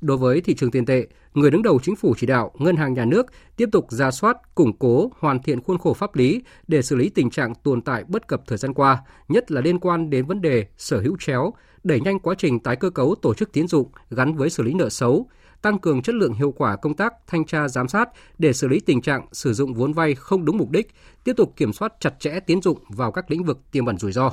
[0.00, 2.94] Đối với thị trường tiền tệ, người đứng đầu chính phủ chỉ đạo ngân hàng
[2.94, 6.82] nhà nước tiếp tục ra soát, củng cố, hoàn thiện khuôn khổ pháp lý để
[6.82, 8.98] xử lý tình trạng tồn tại bất cập thời gian qua,
[9.28, 11.52] nhất là liên quan đến vấn đề sở hữu chéo,
[11.84, 14.74] đẩy nhanh quá trình tái cơ cấu tổ chức tín dụng gắn với xử lý
[14.74, 15.28] nợ xấu,
[15.62, 18.80] tăng cường chất lượng hiệu quả công tác thanh tra giám sát để xử lý
[18.80, 20.94] tình trạng sử dụng vốn vay không đúng mục đích,
[21.24, 24.12] tiếp tục kiểm soát chặt chẽ tiến dụng vào các lĩnh vực tiềm ẩn rủi
[24.12, 24.32] ro.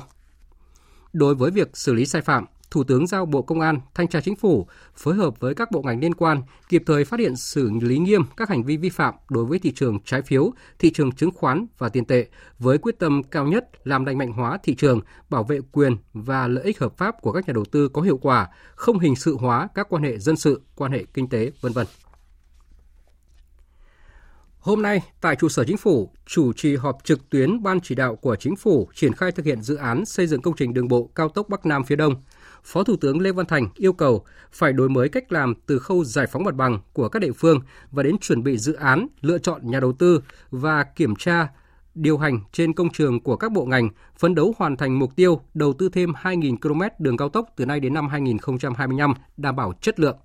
[1.12, 4.20] Đối với việc xử lý sai phạm, Thủ tướng giao Bộ Công an, Thanh tra
[4.20, 7.70] Chính phủ phối hợp với các bộ ngành liên quan kịp thời phát hiện xử
[7.70, 11.12] lý nghiêm các hành vi vi phạm đối với thị trường trái phiếu, thị trường
[11.12, 12.26] chứng khoán và tiền tệ
[12.58, 16.46] với quyết tâm cao nhất làm lành mạnh hóa thị trường, bảo vệ quyền và
[16.46, 19.36] lợi ích hợp pháp của các nhà đầu tư có hiệu quả, không hình sự
[19.36, 21.86] hóa các quan hệ dân sự, quan hệ kinh tế, vân vân.
[24.58, 28.16] Hôm nay, tại trụ sở chính phủ, chủ trì họp trực tuyến Ban chỉ đạo
[28.16, 31.10] của chính phủ triển khai thực hiện dự án xây dựng công trình đường bộ
[31.14, 32.14] cao tốc Bắc Nam phía Đông–
[32.64, 36.04] Phó Thủ tướng Lê Văn Thành yêu cầu phải đổi mới cách làm từ khâu
[36.04, 39.38] giải phóng mặt bằng của các địa phương và đến chuẩn bị dự án, lựa
[39.38, 41.48] chọn nhà đầu tư và kiểm tra
[41.94, 45.40] điều hành trên công trường của các bộ ngành, phấn đấu hoàn thành mục tiêu
[45.54, 49.72] đầu tư thêm 2.000 km đường cao tốc từ nay đến năm 2025, đảm bảo
[49.80, 50.16] chất lượng.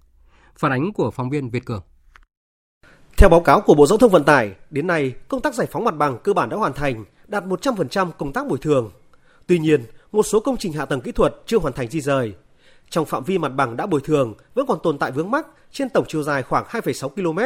[0.57, 1.81] Phản ánh của phóng viên Việt Cường.
[3.17, 5.83] Theo báo cáo của Bộ Giao thông Vận tải, đến nay, công tác giải phóng
[5.83, 8.91] mặt bằng cơ bản đã hoàn thành, đạt 100% công tác bồi thường.
[9.47, 12.33] Tuy nhiên, một số công trình hạ tầng kỹ thuật chưa hoàn thành di rời.
[12.89, 15.89] Trong phạm vi mặt bằng đã bồi thường vẫn còn tồn tại vướng mắc trên
[15.89, 17.39] tổng chiều dài khoảng 2,6 km.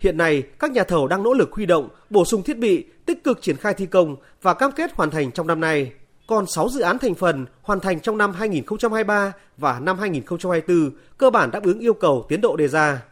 [0.00, 3.24] Hiện nay, các nhà thầu đang nỗ lực huy động, bổ sung thiết bị, tích
[3.24, 5.92] cực triển khai thi công và cam kết hoàn thành trong năm nay.
[6.26, 11.30] Còn 6 dự án thành phần hoàn thành trong năm 2023 và năm 2024 cơ
[11.30, 13.02] bản đáp ứng yêu cầu tiến độ đề ra.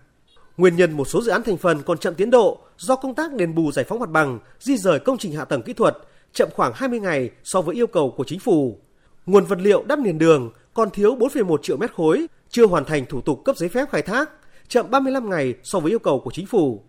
[0.56, 3.32] Nguyên nhân một số dự án thành phần còn chậm tiến độ do công tác
[3.32, 5.96] đền bù giải phóng mặt bằng, di rời công trình hạ tầng kỹ thuật
[6.36, 8.78] chậm khoảng 20 ngày so với yêu cầu của chính phủ.
[9.26, 13.06] Nguồn vật liệu đắp nền đường còn thiếu 4,1 triệu mét khối, chưa hoàn thành
[13.06, 14.30] thủ tục cấp giấy phép khai thác,
[14.68, 16.82] chậm 35 ngày so với yêu cầu của chính phủ.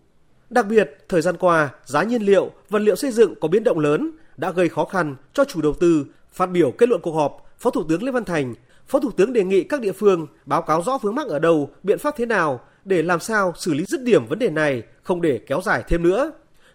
[0.50, 3.78] Đặc biệt, thời gian qua, giá nhiên liệu, vật liệu xây dựng có biến động
[3.78, 6.06] lớn đã gây khó khăn cho chủ đầu tư.
[6.32, 8.54] Phát biểu kết luận cuộc họp, Phó Thủ tướng Lê Văn Thành,
[8.86, 11.70] Phó Thủ tướng đề nghị các địa phương báo cáo rõ vướng mắc ở đâu,
[11.82, 15.22] biện pháp thế nào để làm sao xử lý dứt điểm vấn đề này, không
[15.22, 16.32] để kéo dài thêm nữa.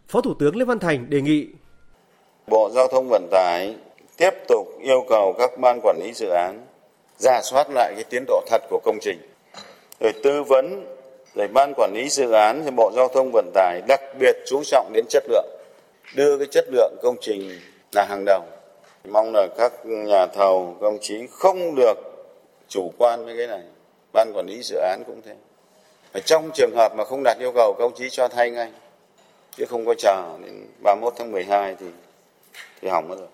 [0.08, 1.48] Phó Thủ tướng Lê Văn Thành đề nghị
[2.48, 3.76] Bộ Giao thông Vận tải
[4.18, 6.66] tiếp tục yêu cầu các ban quản lý dự án
[7.20, 9.18] giả soát lại cái tiến độ thật của công trình,
[10.00, 10.86] rồi tư vấn,
[11.36, 14.64] rồi ban quản lý dự án thì Bộ Giao thông Vận tải đặc biệt chú
[14.64, 15.50] trọng đến chất lượng,
[16.16, 17.60] đưa cái chất lượng công trình
[17.92, 18.42] là hàng đầu.
[19.10, 21.98] Mong là các nhà thầu, công chí không được
[22.68, 23.62] chủ quan với cái này.
[24.14, 25.36] Ban quản lý dự án cũng thế.
[26.14, 28.72] Và trong trường hợp mà không đạt yêu cầu công chí cho thay ngay
[29.58, 31.86] chứ không có chờ đến 31 tháng 12 thì
[32.82, 33.28] thì hỏng rồi.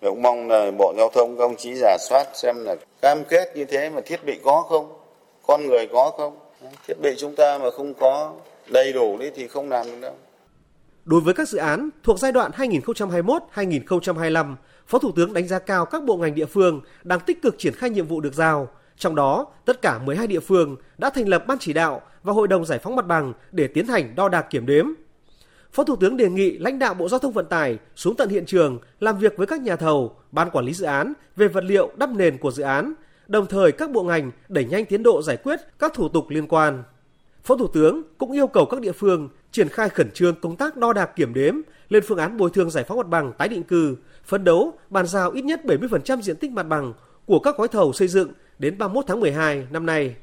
[0.00, 3.56] Tôi cũng mong là Bộ Giao thông công chí giả soát xem là cam kết
[3.56, 4.92] như thế mà thiết bị có không,
[5.46, 6.38] con người có không.
[6.88, 8.32] Thiết bị chúng ta mà không có
[8.68, 10.14] đầy đủ đấy thì không làm được đâu.
[11.04, 14.54] Đối với các dự án thuộc giai đoạn 2021-2025,
[14.86, 17.74] Phó Thủ tướng đánh giá cao các bộ ngành địa phương đang tích cực triển
[17.74, 18.68] khai nhiệm vụ được giao.
[18.96, 22.48] Trong đó, tất cả 12 địa phương đã thành lập ban chỉ đạo và hội
[22.48, 24.86] đồng giải phóng mặt bằng để tiến hành đo đạc kiểm đếm,
[25.72, 28.46] Phó Thủ tướng đề nghị lãnh đạo Bộ Giao thông Vận tải xuống tận hiện
[28.46, 31.90] trường làm việc với các nhà thầu, ban quản lý dự án về vật liệu
[31.96, 32.92] đắp nền của dự án,
[33.26, 36.46] đồng thời các bộ ngành đẩy nhanh tiến độ giải quyết các thủ tục liên
[36.48, 36.82] quan.
[37.44, 40.76] Phó Thủ tướng cũng yêu cầu các địa phương triển khai khẩn trương công tác
[40.76, 41.54] đo đạc kiểm đếm,
[41.88, 45.06] lên phương án bồi thường giải phóng mặt bằng tái định cư, phấn đấu bàn
[45.06, 46.92] giao ít nhất 70% diện tích mặt bằng
[47.26, 50.16] của các gói thầu xây dựng đến 31 tháng 12 năm nay.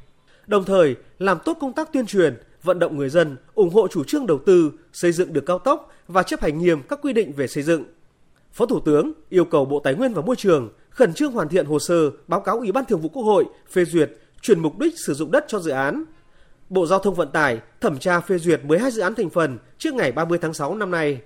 [0.48, 4.04] Đồng thời, làm tốt công tác tuyên truyền, vận động người dân, ủng hộ chủ
[4.04, 7.34] trương đầu tư, xây dựng được cao tốc và chấp hành nghiêm các quy định
[7.34, 7.84] về xây dựng.
[8.54, 11.66] Phó Thủ tướng yêu cầu Bộ Tài nguyên và Môi trường khẩn trương hoàn thiện
[11.66, 14.94] hồ sơ báo cáo Ủy ban Thường vụ Quốc hội phê duyệt chuyển mục đích
[15.06, 16.04] sử dụng đất cho dự án.
[16.70, 19.94] Bộ Giao thông Vận tải thẩm tra phê duyệt 12 dự án thành phần trước
[19.94, 21.22] ngày 30 tháng 6 năm nay.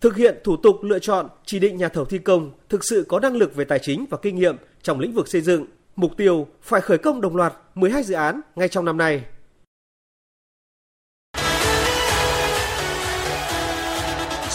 [0.00, 3.20] Thực hiện thủ tục lựa chọn, chỉ định nhà thầu thi công thực sự có
[3.20, 5.66] năng lực về tài chính và kinh nghiệm trong lĩnh vực xây dựng.
[5.96, 9.24] Mục tiêu phải khởi công đồng loạt 12 dự án ngay trong năm nay.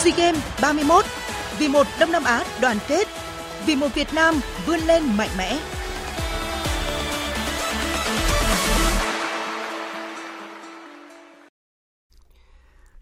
[0.04, 1.06] SEA Games 31
[1.60, 3.08] vì một Đông Nam Á đoàn kết,
[3.66, 4.36] vì một Việt Nam
[4.66, 5.60] vươn lên mạnh mẽ.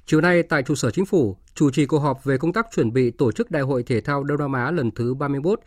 [0.06, 2.94] Chiều nay tại trụ sở chính phủ, chủ trì cuộc họp về công tác chuẩn
[2.94, 5.60] bị tổ chức Đại hội Thể thao Đông Nam Á lần thứ 31,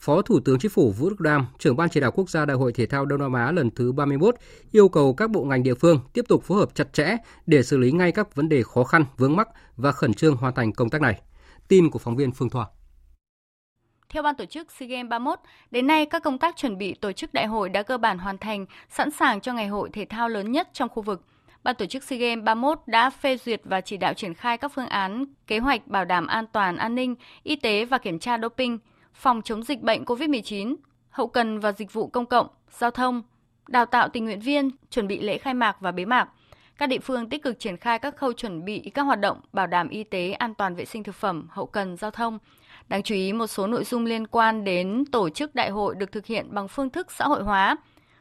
[0.00, 2.56] Phó Thủ tướng Chính phủ Vũ Đức Đam, trưởng ban chỉ đạo quốc gia Đại
[2.56, 4.34] hội Thể thao Đông Nam Á lần thứ 31,
[4.72, 7.76] yêu cầu các bộ ngành địa phương tiếp tục phối hợp chặt chẽ để xử
[7.76, 10.90] lý ngay các vấn đề khó khăn, vướng mắc và khẩn trương hoàn thành công
[10.90, 11.20] tác này.
[11.68, 12.66] Tin của phóng viên Phương Thoa.
[14.08, 15.38] Theo ban tổ chức SEA Games 31,
[15.70, 18.38] đến nay các công tác chuẩn bị tổ chức đại hội đã cơ bản hoàn
[18.38, 21.24] thành, sẵn sàng cho ngày hội thể thao lớn nhất trong khu vực.
[21.62, 24.72] Ban tổ chức SEA Games 31 đã phê duyệt và chỉ đạo triển khai các
[24.74, 28.38] phương án, kế hoạch bảo đảm an toàn, an ninh, y tế và kiểm tra
[28.38, 28.78] doping–
[29.16, 30.76] phòng chống dịch bệnh COVID-19,
[31.10, 33.22] hậu cần và dịch vụ công cộng, giao thông,
[33.68, 36.28] đào tạo tình nguyện viên, chuẩn bị lễ khai mạc và bế mạc.
[36.78, 39.66] Các địa phương tích cực triển khai các khâu chuẩn bị các hoạt động bảo
[39.66, 42.38] đảm y tế, an toàn vệ sinh thực phẩm, hậu cần, giao thông.
[42.88, 46.12] Đáng chú ý một số nội dung liên quan đến tổ chức đại hội được
[46.12, 47.76] thực hiện bằng phương thức xã hội hóa,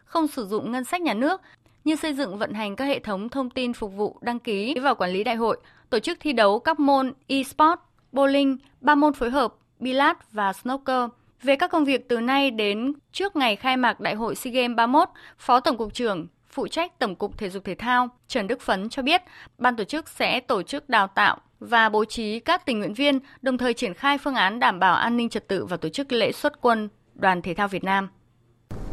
[0.05, 1.41] không sử dụng ngân sách nhà nước
[1.83, 4.93] như xây dựng vận hành các hệ thống thông tin phục vụ đăng ký và
[4.93, 5.57] quản lý đại hội,
[5.89, 7.79] tổ chức thi đấu các môn e-sport,
[8.11, 9.53] bowling, ba môn phối hợp,
[9.85, 11.09] Pilat và Snooker.
[11.41, 14.75] Về các công việc từ nay đến trước ngày khai mạc Đại hội SEA Games
[14.75, 18.61] 31, Phó Tổng cục trưởng phụ trách Tổng cục Thể dục Thể thao Trần Đức
[18.61, 19.21] Phấn cho biết,
[19.57, 23.19] ban tổ chức sẽ tổ chức đào tạo và bố trí các tình nguyện viên,
[23.41, 26.11] đồng thời triển khai phương án đảm bảo an ninh trật tự và tổ chức
[26.11, 28.09] lễ xuất quân Đoàn Thể thao Việt Nam.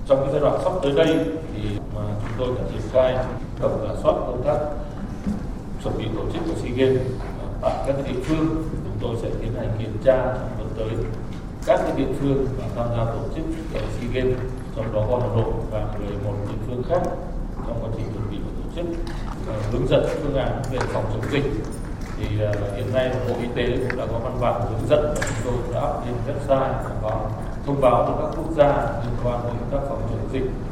[0.09, 1.19] Trong cái giai đoạn sắp tới đây
[1.55, 1.63] thì
[1.95, 3.17] mà chúng tôi đã triển khai
[3.61, 4.59] tổng giả soát công tác
[5.85, 7.07] chuẩn bị tổ chức của SEA Games
[7.63, 8.65] tại các địa phương
[9.03, 10.89] tôi sẽ tiến hành kiểm tra trong tới.
[11.67, 14.39] Các cái địa phương mà tham gia tổ chức SEA Games
[14.77, 17.01] trong đó có Hà Nội và 11 địa phương khác
[17.67, 21.31] trong quá trình chuẩn bị tổ chức uh, hướng dẫn phương án về phòng chống
[21.33, 21.45] dịch.
[22.19, 25.27] Thì uh, hiện nay Bộ Y tế cũng đã có văn bản hướng dẫn và
[25.29, 27.31] chúng tôi đã up lên website và
[27.67, 28.67] thông báo cho các quốc gia
[29.05, 30.72] liên quan đến các phòng chống dịch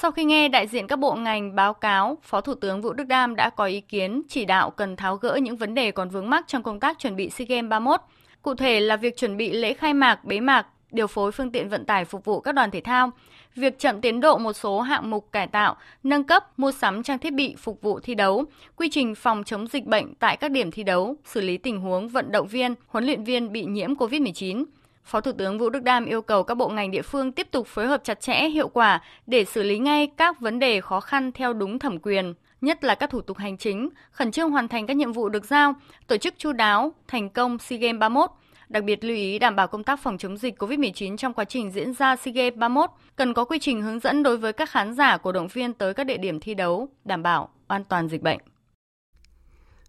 [0.00, 3.04] sau khi nghe đại diện các bộ ngành báo cáo, Phó Thủ tướng Vũ Đức
[3.04, 6.30] Đam đã có ý kiến chỉ đạo cần tháo gỡ những vấn đề còn vướng
[6.30, 8.00] mắc trong công tác chuẩn bị SEA Games 31
[8.42, 11.68] Cụ thể là việc chuẩn bị lễ khai mạc, bế mạc, điều phối phương tiện
[11.68, 13.10] vận tải phục vụ các đoàn thể thao,
[13.54, 17.18] việc chậm tiến độ một số hạng mục cải tạo, nâng cấp, mua sắm trang
[17.18, 18.44] thiết bị phục vụ thi đấu,
[18.76, 22.08] quy trình phòng chống dịch bệnh tại các điểm thi đấu, xử lý tình huống
[22.08, 24.64] vận động viên, huấn luyện viên bị nhiễm COVID-19.
[25.08, 27.66] Phó Thủ tướng Vũ Đức Đam yêu cầu các bộ ngành địa phương tiếp tục
[27.66, 31.32] phối hợp chặt chẽ, hiệu quả để xử lý ngay các vấn đề khó khăn
[31.32, 34.86] theo đúng thẩm quyền, nhất là các thủ tục hành chính, khẩn trương hoàn thành
[34.86, 35.74] các nhiệm vụ được giao,
[36.06, 38.30] tổ chức chu đáo, thành công SEA Games 31.
[38.68, 41.70] Đặc biệt lưu ý đảm bảo công tác phòng chống dịch COVID-19 trong quá trình
[41.70, 44.94] diễn ra SEA Games 31, cần có quy trình hướng dẫn đối với các khán
[44.94, 48.22] giả cổ động viên tới các địa điểm thi đấu, đảm bảo an toàn dịch
[48.22, 48.38] bệnh.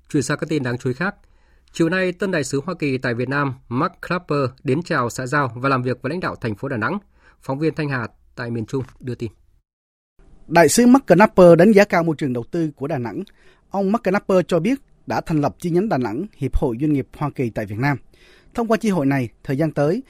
[0.10, 1.16] Chuyển sang các tin đáng chú ý khác.
[1.72, 5.28] Chiều nay, tân đại sứ Hoa Kỳ tại Việt Nam Mark Clapper đến chào xã
[5.28, 6.98] giao và làm việc với lãnh đạo thành phố Đà Nẵng.
[7.42, 9.32] Phóng viên Thanh Hà tại miền Trung đưa tin.
[10.48, 13.24] Đại sứ Mark Knapper đánh giá cao môi trường đầu tư của Đà Nẵng.
[13.70, 16.94] Ông Mark Knapper cho biết đã thành lập chi nhánh Đà Nẵng Hiệp hội Doanh
[16.94, 17.98] nghiệp Hoa Kỳ tại Việt Nam.
[18.54, 20.04] Thông qua chi hội này, thời gian tới,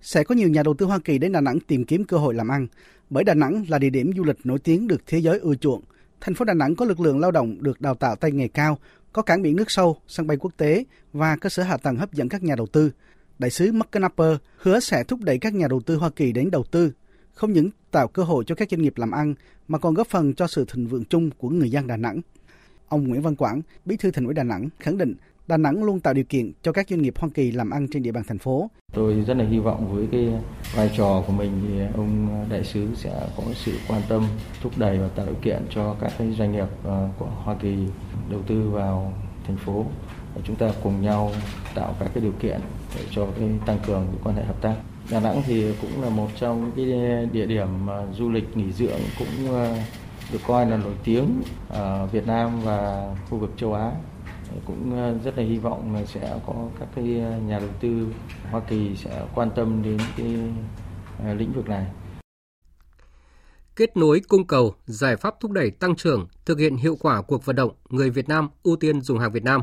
[0.00, 2.34] sẽ có nhiều nhà đầu tư Hoa Kỳ đến Đà Nẵng tìm kiếm cơ hội
[2.34, 2.66] làm ăn,
[3.10, 5.82] bởi Đà Nẵng là địa điểm du lịch nổi tiếng được thế giới ưa chuộng.
[6.20, 8.78] Thành phố Đà Nẵng có lực lượng lao động được đào tạo tay nghề cao,
[9.12, 12.12] có cảng biển nước sâu, sân bay quốc tế và cơ sở hạ tầng hấp
[12.12, 12.90] dẫn các nhà đầu tư.
[13.38, 16.50] Đại sứ Mark Knapper hứa sẽ thúc đẩy các nhà đầu tư Hoa Kỳ đến
[16.50, 16.92] đầu tư,
[17.34, 19.34] không những tạo cơ hội cho các doanh nghiệp làm ăn
[19.68, 22.20] mà còn góp phần cho sự thịnh vượng chung của người dân Đà Nẵng.
[22.88, 25.14] Ông Nguyễn Văn Quảng, Bí thư Thành ủy Đà Nẵng khẳng định
[25.48, 28.02] Đà Nẵng luôn tạo điều kiện cho các doanh nghiệp Hoa Kỳ làm ăn trên
[28.02, 28.70] địa bàn thành phố.
[28.92, 30.28] Tôi rất là hy vọng với cái
[30.74, 34.26] vai trò của mình thì ông đại sứ sẽ có sự quan tâm,
[34.62, 37.76] thúc đẩy và tạo điều kiện cho các cái doanh nghiệp ờ, của Hoa Kỳ
[38.30, 39.12] đầu tư vào
[39.46, 39.84] thành phố.
[40.34, 41.32] Và chúng ta cùng nhau
[41.74, 42.60] tạo các cái điều kiện
[42.96, 44.74] để cho cái tăng cường cái quan hệ hợp tác.
[45.10, 46.86] Đà Nẵng thì cũng là một trong cái
[47.32, 47.68] địa điểm
[48.18, 49.76] du lịch nghỉ dưỡng cũng ờ,
[50.32, 53.92] được coi là nổi tiếng ở Việt Nam và khu vực châu Á
[54.66, 58.06] cũng ờ, rất là hy vọng là sẽ có các cái ờ, nhà đầu tư
[58.50, 60.36] Hoa Kỳ sẽ quan tâm đến cái
[61.24, 61.86] ờ, lĩnh vực này.
[63.76, 67.44] Kết nối cung cầu, giải pháp thúc đẩy tăng trưởng, thực hiện hiệu quả cuộc
[67.44, 69.60] vận động người Việt Nam ưu tiên dùng hàng Việt Nam.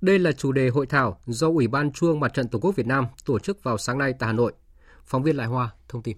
[0.00, 2.86] Đây là chủ đề hội thảo do Ủy ban Chuông Mặt trận Tổ quốc Việt
[2.86, 4.52] Nam tổ chức vào sáng nay tại Hà Nội.
[5.04, 6.16] Phóng viên Lại Hoa thông tin.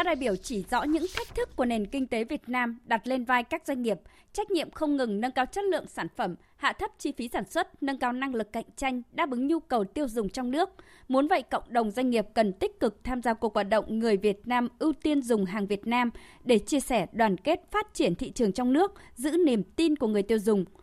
[0.00, 3.06] Các đại biểu chỉ rõ những thách thức của nền kinh tế Việt Nam đặt
[3.06, 4.00] lên vai các doanh nghiệp,
[4.32, 7.44] trách nhiệm không ngừng nâng cao chất lượng sản phẩm, hạ thấp chi phí sản
[7.50, 10.70] xuất, nâng cao năng lực cạnh tranh, đáp ứng nhu cầu tiêu dùng trong nước.
[11.08, 14.16] Muốn vậy, cộng đồng doanh nghiệp cần tích cực tham gia cuộc vận động người
[14.16, 16.10] Việt Nam ưu tiên dùng hàng Việt Nam
[16.44, 20.06] để chia sẻ đoàn kết phát triển thị trường trong nước, giữ niềm tin của
[20.06, 20.64] người tiêu dùng–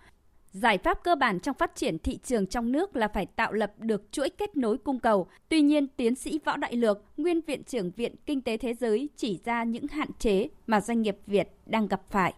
[0.51, 3.73] Giải pháp cơ bản trong phát triển thị trường trong nước là phải tạo lập
[3.77, 5.27] được chuỗi kết nối cung cầu.
[5.49, 9.09] Tuy nhiên, tiến sĩ Võ Đại Lược, nguyên viện trưởng Viện Kinh tế Thế giới
[9.15, 12.33] chỉ ra những hạn chế mà doanh nghiệp Việt đang gặp phải.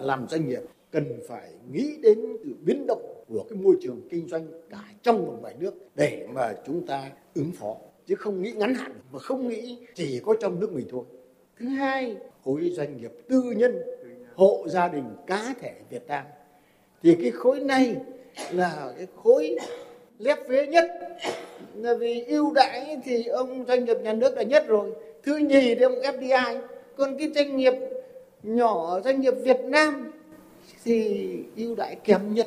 [0.00, 4.28] Làm doanh nghiệp cần phải nghĩ đến sự biến động của cái môi trường kinh
[4.28, 8.52] doanh cả trong và ngoài nước để mà chúng ta ứng phó chứ không nghĩ
[8.52, 11.04] ngắn hạn mà không nghĩ chỉ có trong nước mình thôi.
[11.58, 13.82] Thứ hai, khối doanh nghiệp tư nhân,
[14.34, 16.24] hộ gia đình cá thể Việt Nam
[17.02, 17.96] thì cái khối này
[18.50, 19.56] là cái khối
[20.18, 20.86] lép vế nhất.
[21.74, 24.90] Là vì ưu đãi thì ông doanh nghiệp nhà nước là nhất rồi.
[25.22, 26.60] Thứ nhì thì ông FDI
[26.96, 27.74] còn cái doanh nghiệp
[28.42, 30.12] nhỏ doanh nghiệp Việt Nam
[30.84, 32.46] thì ưu đãi kém nhất.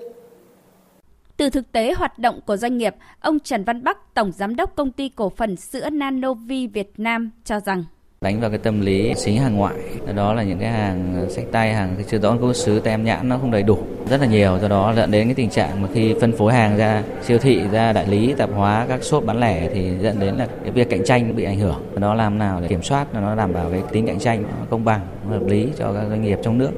[1.37, 4.75] Từ thực tế hoạt động của doanh nghiệp, ông Trần Văn Bắc, Tổng Giám đốc
[4.75, 7.83] Công ty Cổ phần Sữa Nanovi Việt Nam cho rằng
[8.25, 9.75] đánh vào cái tâm lý xính hàng ngoại.
[10.15, 13.29] Đó là những cái hàng ờ, sách tay, hàng chưa rõ nguồn xứ, tem nhãn
[13.29, 13.77] nó không đầy đủ.
[14.09, 16.77] Rất là nhiều, do đó dẫn đến cái tình trạng mà khi phân phối hàng
[16.77, 20.35] ra, siêu thị, ra đại lý, tạp hóa, các shop bán lẻ thì dẫn đến
[20.35, 21.75] là cái việc cạnh tranh bị ảnh hưởng.
[21.95, 25.01] Nó làm nào để kiểm soát, nó đảm bảo cái tính cạnh tranh công bằng,
[25.29, 26.71] hợp lý cho các doanh nghiệp trong nước.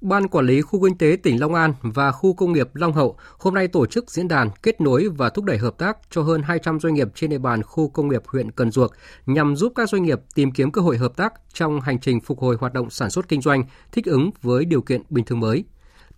[0.00, 3.16] Ban Quản lý Khu Kinh tế tỉnh Long An và Khu Công nghiệp Long Hậu
[3.38, 6.42] hôm nay tổ chức diễn đàn kết nối và thúc đẩy hợp tác cho hơn
[6.42, 8.92] 200 doanh nghiệp trên địa bàn khu công nghiệp huyện Cần Duộc
[9.26, 12.38] nhằm giúp các doanh nghiệp tìm kiếm cơ hội hợp tác trong hành trình phục
[12.40, 15.64] hồi hoạt động sản xuất kinh doanh, thích ứng với điều kiện bình thường mới.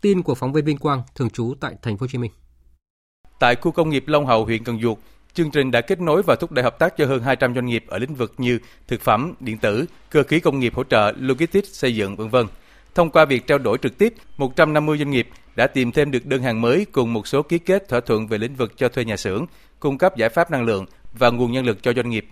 [0.00, 2.30] Tin của phóng viên Vinh Quang thường trú tại thành phố Hồ Chí Minh.
[3.40, 4.98] Tại khu công nghiệp Long Hậu, huyện Cần Duộc,
[5.34, 7.84] chương trình đã kết nối và thúc đẩy hợp tác cho hơn 200 doanh nghiệp
[7.88, 11.68] ở lĩnh vực như thực phẩm, điện tử, cơ khí công nghiệp hỗ trợ, logistics,
[11.72, 12.36] xây dựng, v.v.
[12.94, 16.42] Thông qua việc trao đổi trực tiếp, 150 doanh nghiệp đã tìm thêm được đơn
[16.42, 19.16] hàng mới cùng một số ký kết thỏa thuận về lĩnh vực cho thuê nhà
[19.16, 19.46] xưởng,
[19.80, 22.26] cung cấp giải pháp năng lượng và nguồn nhân lực cho doanh nghiệp.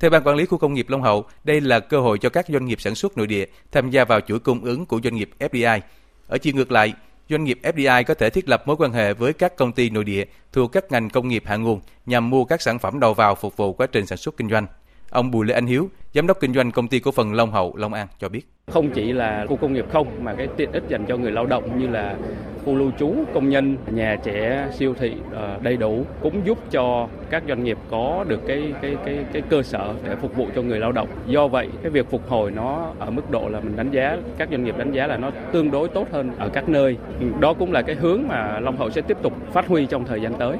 [0.00, 2.46] Theo Ban Quản lý Khu công nghiệp Long Hậu, đây là cơ hội cho các
[2.48, 5.30] doanh nghiệp sản xuất nội địa tham gia vào chuỗi cung ứng của doanh nghiệp
[5.38, 5.80] FDI.
[6.28, 6.94] Ở chiều ngược lại,
[7.30, 10.04] doanh nghiệp FDI có thể thiết lập mối quan hệ với các công ty nội
[10.04, 13.34] địa thuộc các ngành công nghiệp hạ nguồn nhằm mua các sản phẩm đầu vào
[13.34, 14.66] phục vụ quá trình sản xuất kinh doanh.
[15.14, 17.76] Ông Bùi Lê Anh Hiếu, giám đốc kinh doanh công ty cổ phần Long Hậu
[17.76, 18.42] Long An cho biết.
[18.70, 21.46] Không chỉ là khu công nghiệp không mà cái tiện ích dành cho người lao
[21.46, 22.16] động như là
[22.64, 27.08] khu lưu trú công nhân, nhà trẻ, siêu thị ờ, đầy đủ cũng giúp cho
[27.30, 30.62] các doanh nghiệp có được cái cái cái cái cơ sở để phục vụ cho
[30.62, 31.08] người lao động.
[31.26, 34.48] Do vậy, cái việc phục hồi nó ở mức độ là mình đánh giá các
[34.50, 36.96] doanh nghiệp đánh giá là nó tương đối tốt hơn ở các nơi.
[37.40, 40.20] Đó cũng là cái hướng mà Long Hậu sẽ tiếp tục phát huy trong thời
[40.20, 40.56] gian tới.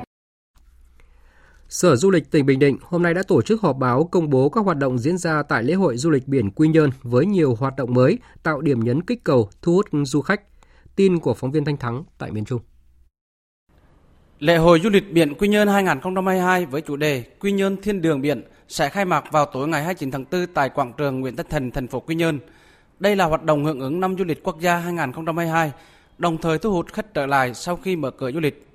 [1.74, 4.48] Sở Du lịch tỉnh Bình Định hôm nay đã tổ chức họp báo công bố
[4.48, 7.54] các hoạt động diễn ra tại lễ hội du lịch biển Quy Nhơn với nhiều
[7.54, 10.40] hoạt động mới, tạo điểm nhấn kích cầu, thu hút du khách.
[10.96, 12.60] Tin của phóng viên Thanh Thắng tại miền Trung.
[14.38, 18.20] Lễ hội du lịch biển Quy Nhơn 2022 với chủ đề Quy Nhơn Thiên Đường
[18.20, 21.50] Biển sẽ khai mạc vào tối ngày 29 tháng 4 tại quảng trường Nguyễn Tất
[21.50, 22.38] Thành, thành phố Quy Nhơn.
[23.00, 25.72] Đây là hoạt động hưởng ứng năm du lịch quốc gia 2022,
[26.18, 28.66] đồng thời thu hút khách trở lại sau khi mở cửa du lịch.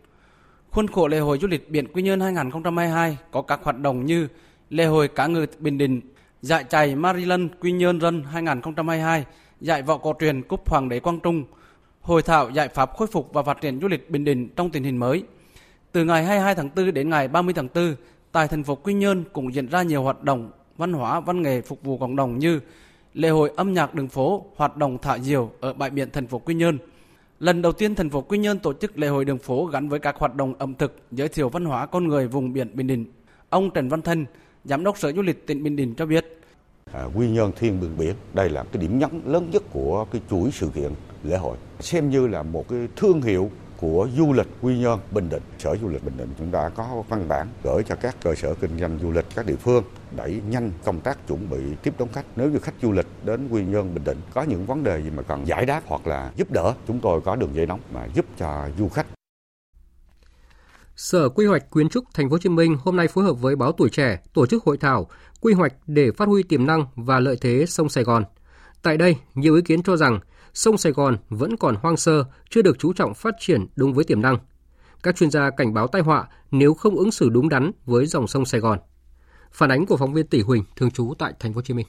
[0.71, 4.27] Khuôn khổ lễ hội du lịch biển Quy Nhơn 2022 có các hoạt động như
[4.69, 6.01] lễ hội cá ngừ Bình Định,
[6.41, 9.25] giải chạy Maryland Quy Nhơn Run 2022,
[9.61, 11.43] giải võ cổ truyền Cúp Hoàng đế Quang Trung,
[12.01, 14.83] hội thảo giải pháp khôi phục và phát triển du lịch Bình Định trong tình
[14.83, 15.23] hình mới.
[15.91, 17.95] Từ ngày 22 tháng 4 đến ngày 30 tháng 4,
[18.31, 21.61] tại thành phố Quy Nhơn cũng diễn ra nhiều hoạt động văn hóa, văn nghệ
[21.61, 22.59] phục vụ cộng đồng như
[23.13, 26.39] lễ hội âm nhạc đường phố, hoạt động thả diều ở bãi biển thành phố
[26.39, 26.77] Quy Nhơn.
[27.39, 29.99] Lần đầu tiên thành phố Quy Nhơn tổ chức lễ hội đường phố gắn với
[29.99, 33.05] các hoạt động ẩm thực, giới thiệu văn hóa con người vùng biển Bình Định.
[33.49, 34.25] Ông Trần Văn Thân,
[34.65, 36.41] Giám đốc Sở Du lịch tỉnh Bình Định cho biết.
[36.93, 40.21] À, Quy Nhơn Thiên Đường Biển, đây là cái điểm nhấn lớn nhất của cái
[40.29, 40.91] chuỗi sự kiện
[41.23, 41.57] lễ hội.
[41.79, 45.41] Xem như là một cái thương hiệu của du lịch Quy Nhơn Bình Định.
[45.59, 48.53] Sở Du lịch Bình Định chúng ta có văn bản gửi cho các cơ sở
[48.53, 49.83] kinh doanh du lịch các địa phương
[50.15, 52.25] đẩy nhanh công tác chuẩn bị tiếp đón khách.
[52.35, 55.09] Nếu như khách du lịch đến Quy Nhơn Bình Định có những vấn đề gì
[55.09, 58.05] mà cần giải đáp hoặc là giúp đỡ, chúng tôi có đường dây nóng mà
[58.15, 59.05] giúp cho du khách
[60.95, 63.55] Sở Quy hoạch Kiến trúc Thành phố Hồ Chí Minh hôm nay phối hợp với
[63.55, 65.07] báo Tuổi Trẻ tổ chức hội thảo
[65.41, 68.23] quy hoạch để phát huy tiềm năng và lợi thế sông Sài Gòn.
[68.81, 70.19] Tại đây, nhiều ý kiến cho rằng
[70.53, 74.03] sông Sài Gòn vẫn còn hoang sơ, chưa được chú trọng phát triển đúng với
[74.03, 74.37] tiềm năng.
[75.03, 78.27] Các chuyên gia cảnh báo tai họa nếu không ứng xử đúng đắn với dòng
[78.27, 78.79] sông Sài Gòn.
[79.51, 81.87] Phản ánh của phóng viên Tỷ Huỳnh thường trú tại Thành phố Hồ Chí Minh.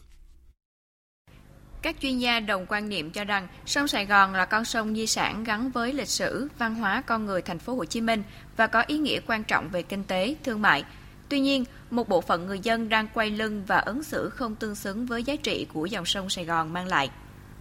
[1.83, 5.07] Các chuyên gia đồng quan niệm cho rằng sông Sài Gòn là con sông di
[5.07, 8.23] sản gắn với lịch sử, văn hóa con người thành phố Hồ Chí Minh
[8.57, 10.85] và có ý nghĩa quan trọng về kinh tế, thương mại.
[11.29, 14.75] Tuy nhiên, một bộ phận người dân đang quay lưng và ứng xử không tương
[14.75, 17.11] xứng với giá trị của dòng sông Sài Gòn mang lại.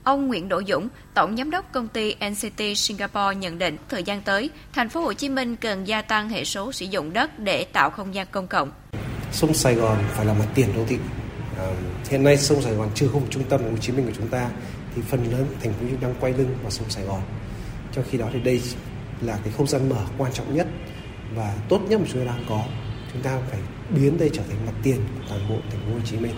[0.04, 4.22] Ông Nguyễn Đỗ Dũng, tổng giám đốc công ty NCT Singapore nhận định thời gian
[4.22, 7.64] tới, thành phố Hồ Chí Minh cần gia tăng hệ số sử dụng đất để
[7.64, 8.72] tạo không gian công cộng.
[9.32, 10.98] Sông Sài Gòn phải là mặt tiền đô thị.
[11.58, 11.68] À,
[12.10, 14.50] hiện nay sông Sài Gòn chưa không trung tâm Hồ Chí Minh của chúng ta
[14.96, 17.22] thì phần lớn thành phố đang quay lưng vào sông Sài Gòn.
[17.92, 18.62] Trong khi đó thì đây
[19.22, 20.68] là cái không gian mở quan trọng nhất
[21.36, 22.64] và tốt nhất mà chúng ta đang có.
[23.14, 26.00] Chúng ta phải biến đây trở thành mặt tiền của toàn bộ thành phố Hồ
[26.06, 26.36] Chí Minh.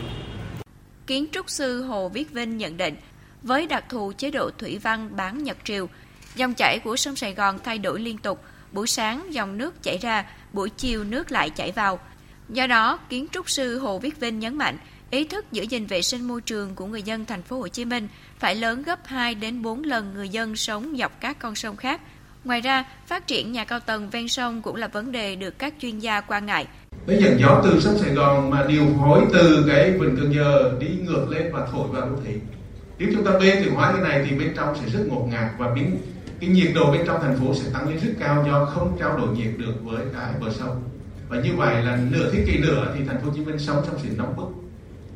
[1.07, 2.95] Kiến trúc sư Hồ Viết Vinh nhận định
[3.41, 5.87] với đặc thù chế độ thủy văn bán nhật triều,
[6.35, 9.97] dòng chảy của sông Sài Gòn thay đổi liên tục, buổi sáng dòng nước chảy
[9.97, 11.99] ra, buổi chiều nước lại chảy vào.
[12.49, 14.77] Do đó, kiến trúc sư Hồ Viết Vinh nhấn mạnh,
[15.11, 17.85] ý thức giữ gìn vệ sinh môi trường của người dân thành phố Hồ Chí
[17.85, 18.07] Minh
[18.39, 22.01] phải lớn gấp 2 đến 4 lần người dân sống dọc các con sông khác.
[22.43, 25.73] Ngoài ra, phát triển nhà cao tầng ven sông cũng là vấn đề được các
[25.79, 26.67] chuyên gia quan ngại.
[27.07, 30.77] Bây giờ gió từ sông Sài Gòn mà điều phối từ cái vịnh Cần Giờ
[30.79, 32.33] đi ngược lên và thổi vào đô thị
[33.01, 35.51] nếu chúng ta bê từ hóa cái này thì bên trong sẽ rất ngột ngạt
[35.57, 35.97] và biến
[36.39, 39.17] cái nhiệt độ bên trong thành phố sẽ tăng lên rất cao do không trao
[39.17, 40.83] đổi nhiệt được với cái bờ sông
[41.29, 43.83] và như vậy là nửa thế kỷ nữa thì thành phố Hồ Chí Minh sống
[43.85, 44.47] trong sự nóng bức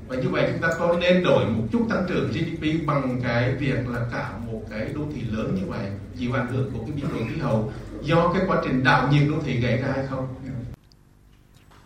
[0.07, 3.55] và như vậy chúng ta có nên đổi một chút tăng trưởng GDP bằng cái
[3.55, 6.91] việc là cả một cái đô thị lớn như vậy chịu ảnh hưởng của cái
[6.95, 7.71] biến đổi khí hậu
[8.01, 10.27] do cái quá trình đảo nhiệt đô thị gây ra hay không?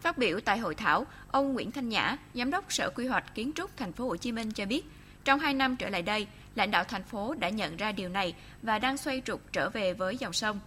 [0.02, 3.52] Phát biểu tại hội thảo, ông Nguyễn Thanh Nhã, giám đốc Sở Quy hoạch Kiến
[3.56, 4.86] trúc Thành phố Hồ Chí Minh cho biết,
[5.24, 8.34] trong 2 năm trở lại đây, lãnh đạo thành phố đã nhận ra điều này
[8.61, 10.59] và đang xoay trục trở về với dòng sông.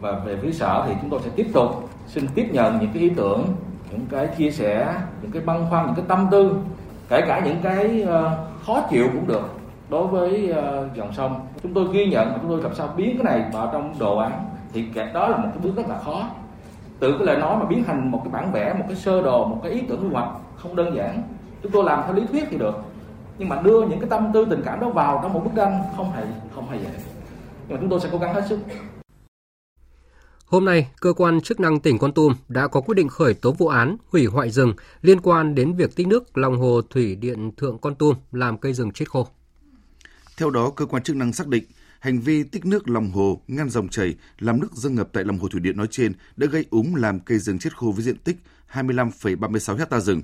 [0.00, 3.02] Và về phía sở thì chúng tôi sẽ tiếp tục xin tiếp nhận những cái
[3.02, 3.56] ý tưởng,
[3.90, 6.54] những cái chia sẻ, những cái băn khoăn, những cái tâm tư,
[7.08, 9.48] kể cả những cái ờ, khó chịu cũng được
[9.88, 11.46] đối với ờ, dòng sông.
[11.62, 14.18] Chúng tôi ghi nhận và chúng tôi làm sao biến cái này vào trong đồ
[14.18, 16.28] án thì đó là một cái bước rất là khó.
[16.98, 19.46] Từ cái lời nói mà biến thành một cái bản vẽ, một cái sơ đồ,
[19.46, 21.22] một cái ý tưởng quy hoạch không đơn giản.
[21.62, 22.74] Chúng tôi làm theo lý thuyết thì được,
[23.40, 25.82] nhưng mà đưa những cái tâm tư tình cảm đó vào trong một bức tranh
[25.96, 26.24] không hề
[26.54, 26.90] không hề dễ
[27.68, 28.58] nhưng mà chúng tôi sẽ cố gắng hết sức
[30.44, 33.52] Hôm nay, cơ quan chức năng tỉnh Con Tum đã có quyết định khởi tố
[33.52, 34.72] vụ án hủy hoại rừng
[35.02, 38.72] liên quan đến việc tích nước lòng hồ thủy điện Thượng Con Tum làm cây
[38.72, 39.26] rừng chết khô.
[40.38, 41.64] Theo đó, cơ quan chức năng xác định
[42.00, 45.38] hành vi tích nước lòng hồ ngăn dòng chảy làm nước dâng ngập tại lòng
[45.38, 48.16] hồ thủy điện nói trên đã gây úng làm cây rừng chết khô với diện
[48.16, 48.36] tích
[48.72, 50.22] 25,36 hecta rừng.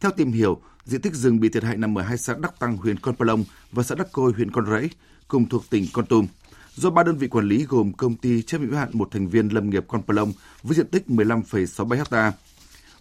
[0.00, 2.76] Theo tìm hiểu, diện tích rừng bị thiệt hại nằm ở hai xã Đắc Tăng,
[2.76, 4.90] huyện Con Plong và xã Đắc Côi, huyện Con Rẫy,
[5.28, 6.26] cùng thuộc tỉnh Con Tum.
[6.74, 9.28] Do ba đơn vị quản lý gồm công ty trách nhiệm hữu hạn một thành
[9.28, 12.32] viên lâm nghiệp Con Plong với diện tích 15,67 ha,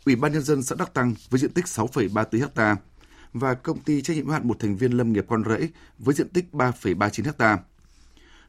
[0.06, 2.76] Ủy ban nhân dân xã Đắc Tăng với diện tích 6,34 ha
[3.34, 5.70] và công ty trách nhiệm hữu hạn một thành viên lâm nghiệp Con Rẫy
[6.00, 7.58] với diện tích 3,39 ha.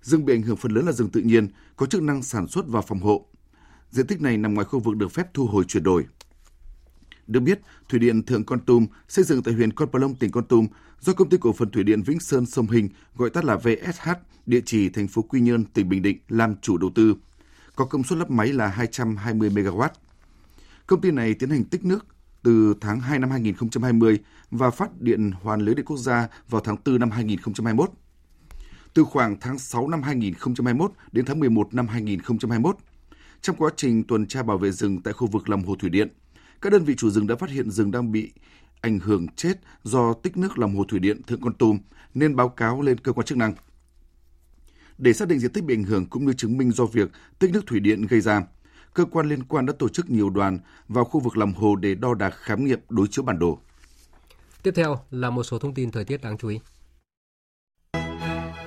[0.02, 2.64] Rừng bị ảnh hưởng phần lớn là rừng tự nhiên, có chức năng sản xuất
[2.68, 3.26] và phòng hộ.
[3.90, 6.04] Diện tích này nằm ngoài khu vực được phép thu hồi chuyển đổi.
[7.26, 10.44] Được biết, Thủy điện Thượng Con Tum xây dựng tại huyện Con Plong, tỉnh Con
[10.44, 10.66] Tum
[11.00, 14.10] do công ty cổ phần thủy điện Vĩnh Sơn Sông Hình, gọi tắt là VSH,
[14.46, 17.14] địa chỉ thành phố Quy Nhơn, tỉnh Bình Định làm chủ đầu tư.
[17.76, 19.88] Có công suất lắp máy là 220 MW.
[20.86, 22.06] Công ty này tiến hành tích nước
[22.42, 24.18] từ tháng 2 năm 2020
[24.50, 27.90] và phát điện hoàn lưới điện quốc gia vào tháng 4 năm 2021.
[28.94, 32.76] Từ khoảng tháng 6 năm 2021 đến tháng 11 năm 2021,
[33.40, 36.08] trong quá trình tuần tra bảo vệ rừng tại khu vực lòng hồ thủy điện,
[36.62, 38.32] các đơn vị chủ rừng đã phát hiện rừng đang bị
[38.80, 41.78] ảnh hưởng chết do tích nước lòng hồ thủy điện Thượng Con Tum
[42.14, 43.54] nên báo cáo lên cơ quan chức năng.
[44.98, 47.50] Để xác định diện tích bị ảnh hưởng cũng như chứng minh do việc tích
[47.52, 48.42] nước thủy điện gây ra,
[48.94, 50.58] cơ quan liên quan đã tổ chức nhiều đoàn
[50.88, 53.58] vào khu vực lòng hồ để đo đạc khám nghiệm đối chiếu bản đồ.
[54.62, 56.60] Tiếp theo là một số thông tin thời tiết đáng chú ý.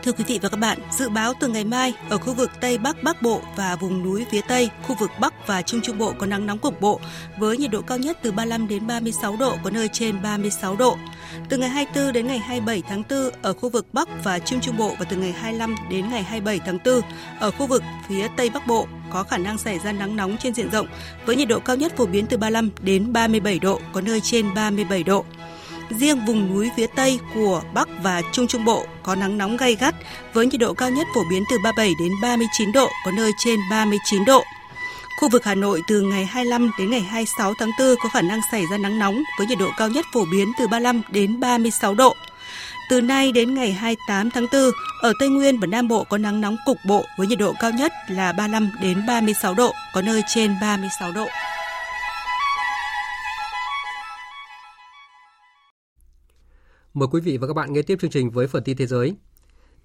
[0.03, 2.77] Thưa quý vị và các bạn, dự báo từ ngày mai ở khu vực Tây
[2.77, 6.13] Bắc Bắc Bộ và vùng núi phía Tây, khu vực Bắc và Trung Trung Bộ
[6.17, 6.99] có nắng nóng cục bộ
[7.39, 10.97] với nhiệt độ cao nhất từ 35 đến 36 độ, có nơi trên 36 độ.
[11.49, 14.77] Từ ngày 24 đến ngày 27 tháng 4 ở khu vực Bắc và Trung Trung
[14.77, 17.01] Bộ và từ ngày 25 đến ngày 27 tháng 4
[17.39, 20.53] ở khu vực phía Tây Bắc Bộ có khả năng xảy ra nắng nóng trên
[20.53, 20.87] diện rộng
[21.25, 24.53] với nhiệt độ cao nhất phổ biến từ 35 đến 37 độ, có nơi trên
[24.53, 25.25] 37 độ.
[25.99, 29.75] Riêng vùng núi phía Tây của Bắc và Trung Trung Bộ có nắng nóng gay
[29.75, 29.95] gắt
[30.33, 33.59] với nhiệt độ cao nhất phổ biến từ 37 đến 39 độ, có nơi trên
[33.71, 34.43] 39 độ.
[35.19, 38.39] Khu vực Hà Nội từ ngày 25 đến ngày 26 tháng 4 có khả năng
[38.51, 41.95] xảy ra nắng nóng với nhiệt độ cao nhất phổ biến từ 35 đến 36
[41.95, 42.15] độ.
[42.89, 44.61] Từ nay đến ngày 28 tháng 4,
[45.01, 47.71] ở Tây Nguyên và Nam Bộ có nắng nóng cục bộ với nhiệt độ cao
[47.71, 51.27] nhất là 35 đến 36 độ, có nơi trên 36 độ.
[56.93, 59.15] Mời quý vị và các bạn nghe tiếp chương trình với phần tin thế giới.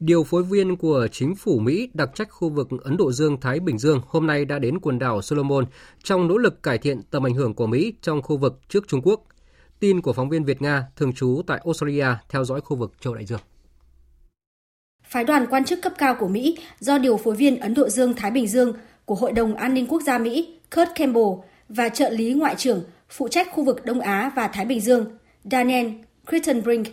[0.01, 3.79] Điều phối viên của chính phủ Mỹ đặc trách khu vực Ấn Độ Dương-Thái Bình
[3.79, 5.65] Dương hôm nay đã đến quần đảo Solomon
[6.03, 9.01] trong nỗ lực cải thiện tầm ảnh hưởng của Mỹ trong khu vực trước Trung
[9.05, 9.27] Quốc.
[9.81, 13.15] Tin của phóng viên Việt Nga thường trú tại Australia theo dõi khu vực châu
[13.15, 13.41] Đại Dương.
[15.05, 18.31] Phái đoàn quan chức cấp cao của Mỹ do điều phối viên Ấn Độ Dương-Thái
[18.31, 18.73] Bình Dương
[19.05, 21.29] của Hội đồng An ninh Quốc gia Mỹ Kurt Campbell
[21.69, 25.07] và trợ lý Ngoại trưởng phụ trách khu vực Đông Á và Thái Bình Dương
[25.51, 25.87] Daniel
[26.29, 26.87] Crittenbrink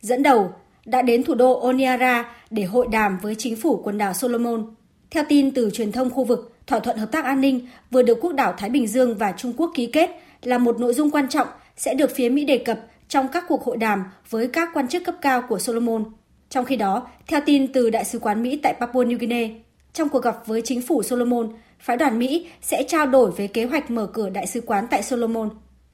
[0.00, 0.52] dẫn đầu
[0.84, 4.74] đã đến thủ đô Oniara để hội đàm với chính phủ quần đảo Solomon.
[5.10, 8.18] Theo tin từ truyền thông khu vực, thỏa thuận hợp tác an ninh vừa được
[8.20, 10.10] quốc đảo Thái Bình Dương và Trung Quốc ký kết
[10.42, 13.64] là một nội dung quan trọng sẽ được phía Mỹ đề cập trong các cuộc
[13.64, 16.04] hội đàm với các quan chức cấp cao của Solomon.
[16.50, 19.48] Trong khi đó, theo tin từ Đại sứ quán Mỹ tại Papua New Guinea,
[19.92, 23.64] trong cuộc gặp với chính phủ Solomon, phái đoàn Mỹ sẽ trao đổi về kế
[23.64, 25.50] hoạch mở cửa đại sứ quán tại Solomon.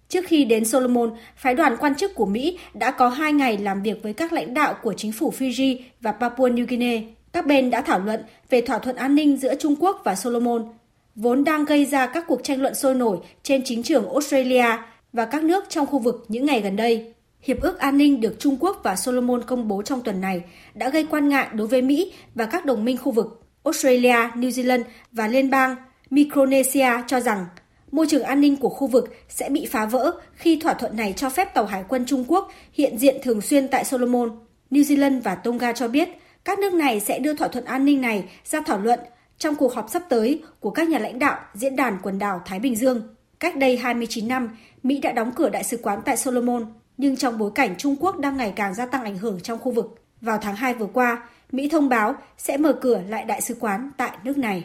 [0.08, 3.82] Trước khi đến Solomon, phái đoàn quan chức của Mỹ đã có hai ngày làm
[3.82, 7.00] việc với các lãnh đạo của chính phủ Fiji và Papua New Guinea.
[7.32, 10.68] Các bên đã thảo luận về thỏa thuận an ninh giữa Trung Quốc và Solomon,
[11.14, 14.66] vốn đang gây ra các cuộc tranh luận sôi nổi trên chính trường Australia
[15.12, 17.14] và các nước trong khu vực những ngày gần đây.
[17.42, 20.42] Hiệp ước an ninh được Trung Quốc và Solomon công bố trong tuần này
[20.74, 24.48] đã gây quan ngại đối với Mỹ và các đồng minh khu vực Australia, New
[24.48, 24.82] Zealand
[25.12, 25.76] và Liên bang
[26.10, 27.46] Micronesia cho rằng
[27.90, 31.14] môi trường an ninh của khu vực sẽ bị phá vỡ khi thỏa thuận này
[31.16, 34.30] cho phép tàu hải quân Trung Quốc hiện diện thường xuyên tại Solomon.
[34.70, 36.08] New Zealand và Tonga cho biết
[36.44, 39.00] các nước này sẽ đưa thỏa thuận an ninh này ra thảo luận
[39.38, 42.58] trong cuộc họp sắp tới của các nhà lãnh đạo diễn đàn quần đảo Thái
[42.58, 43.02] Bình Dương.
[43.40, 47.38] Cách đây 29 năm, Mỹ đã đóng cửa đại sứ quán tại Solomon, nhưng trong
[47.38, 50.38] bối cảnh Trung Quốc đang ngày càng gia tăng ảnh hưởng trong khu vực, vào
[50.38, 54.18] tháng 2 vừa qua, Mỹ thông báo sẽ mở cửa lại đại sứ quán tại
[54.24, 54.64] nước này.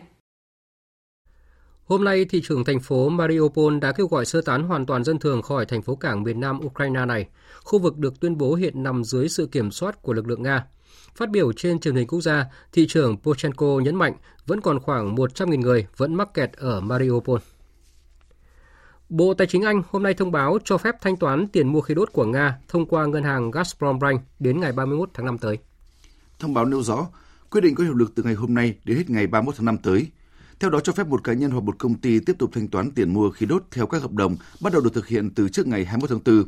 [1.85, 5.19] Hôm nay, thị trưởng thành phố Mariupol đã kêu gọi sơ tán hoàn toàn dân
[5.19, 7.27] thường khỏi thành phố cảng miền nam Ukraine này.
[7.63, 10.65] Khu vực được tuyên bố hiện nằm dưới sự kiểm soát của lực lượng Nga.
[11.15, 14.13] Phát biểu trên truyền hình quốc gia, thị trưởng Pochenko nhấn mạnh
[14.45, 17.39] vẫn còn khoảng 100.000 người vẫn mắc kẹt ở Mariupol.
[19.09, 21.93] Bộ Tài chính Anh hôm nay thông báo cho phép thanh toán tiền mua khí
[21.93, 25.57] đốt của Nga thông qua ngân hàng Gazprom Bank đến ngày 31 tháng 5 tới.
[26.39, 27.07] Thông báo nêu rõ,
[27.49, 29.77] quyết định có hiệu lực từ ngày hôm nay đến hết ngày 31 tháng 5
[29.77, 30.07] tới.
[30.59, 32.91] Theo đó cho phép một cá nhân hoặc một công ty tiếp tục thanh toán
[32.91, 35.67] tiền mua khí đốt theo các hợp đồng bắt đầu được thực hiện từ trước
[35.67, 36.45] ngày 21 tháng 4,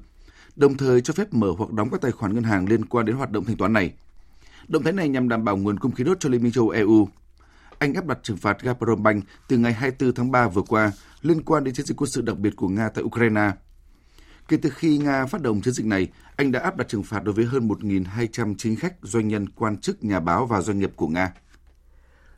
[0.56, 3.16] đồng thời cho phép mở hoặc đóng các tài khoản ngân hàng liên quan đến
[3.16, 3.94] hoạt động thanh toán này.
[4.68, 7.08] Động thái này nhằm đảm bảo nguồn cung khí đốt cho Liên minh châu EU.
[7.80, 10.92] Anh áp đặt trừng phạt Gazprom Bank từ ngày 24 tháng 3 vừa qua
[11.22, 13.52] liên quan đến chiến dịch quân sự đặc biệt của Nga tại Ukraine.
[14.48, 17.24] Kể từ khi Nga phát động chiến dịch này, anh đã áp đặt trừng phạt
[17.24, 20.92] đối với hơn 1.200 chính khách, doanh nhân, quan chức, nhà báo và doanh nghiệp
[20.96, 21.34] của Nga.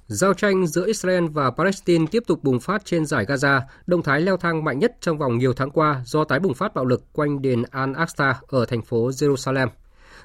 [0.08, 4.22] Giao tranh giữa Israel và Palestine tiếp tục bùng phát trên giải Gaza, động thái
[4.22, 7.04] leo thang mạnh nhất trong vòng nhiều tháng qua do tái bùng phát bạo lực
[7.14, 9.68] quanh đền Al-Aqsa ở thành phố Jerusalem.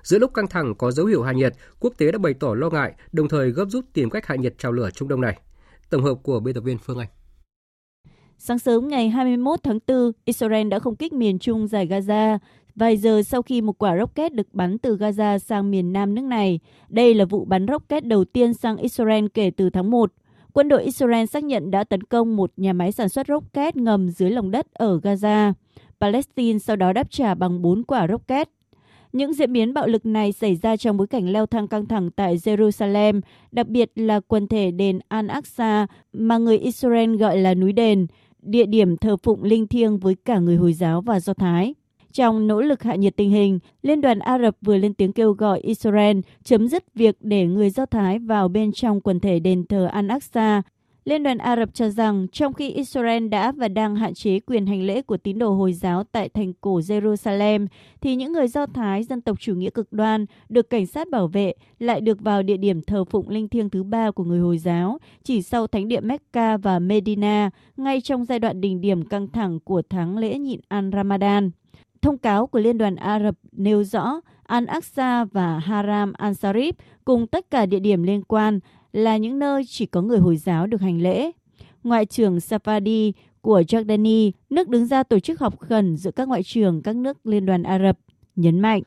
[0.03, 2.71] Giữa lúc căng thẳng có dấu hiệu hạ nhiệt, quốc tế đã bày tỏ lo
[2.71, 5.41] ngại, đồng thời gấp rút tìm cách hạ nhiệt trào lửa Trung Đông này.
[5.91, 7.09] Tổng hợp của biên tập viên Phương Anh.
[8.39, 12.39] Sáng sớm ngày 21 tháng 4, Israel đã không kích miền trung giải Gaza,
[12.77, 16.25] vài giờ sau khi một quả rocket được bắn từ Gaza sang miền nam nước
[16.25, 16.61] này.
[16.89, 20.13] Đây là vụ bắn rocket đầu tiên sang Israel kể từ tháng 1.
[20.53, 24.11] Quân đội Israel xác nhận đã tấn công một nhà máy sản xuất rocket ngầm
[24.11, 25.53] dưới lòng đất ở Gaza.
[26.01, 28.49] Palestine sau đó đáp trả bằng 4 quả rocket.
[29.13, 32.11] Những diễn biến bạo lực này xảy ra trong bối cảnh leo thang căng thẳng
[32.11, 33.21] tại Jerusalem,
[33.53, 38.07] đặc biệt là quần thể đền Al-Aqsa mà người Israel gọi là núi đền,
[38.43, 41.75] địa điểm thờ phụng linh thiêng với cả người Hồi giáo và Do Thái.
[42.13, 45.33] Trong nỗ lực hạ nhiệt tình hình, Liên đoàn Ả Rập vừa lên tiếng kêu
[45.33, 49.67] gọi Israel chấm dứt việc để người Do Thái vào bên trong quần thể đền
[49.67, 50.63] thờ Al-Aqsa.
[51.05, 54.67] Liên đoàn Ả Rập cho rằng trong khi Israel đã và đang hạn chế quyền
[54.67, 57.67] hành lễ của tín đồ Hồi giáo tại thành cổ Jerusalem,
[58.01, 61.27] thì những người Do Thái dân tộc chủ nghĩa cực đoan được cảnh sát bảo
[61.27, 64.59] vệ lại được vào địa điểm thờ phụng linh thiêng thứ ba của người Hồi
[64.59, 69.29] giáo, chỉ sau thánh địa Mecca và Medina, ngay trong giai đoạn đỉnh điểm căng
[69.29, 71.51] thẳng của tháng lễ nhịn Al-Ramadan.
[72.03, 76.73] Thông cáo của Liên đoàn Ả Rập nêu rõ Al-Aqsa và Haram al-Sharif
[77.05, 78.61] cùng tất cả địa điểm liên quan
[78.93, 81.31] là những nơi chỉ có người Hồi giáo được hành lễ.
[81.85, 86.43] Ngoại trưởng Safadi của Jordani, nước đứng ra tổ chức họp khẩn giữa các ngoại
[86.43, 87.99] trưởng các nước Liên đoàn Ả Rập,
[88.37, 88.83] nhấn mạnh.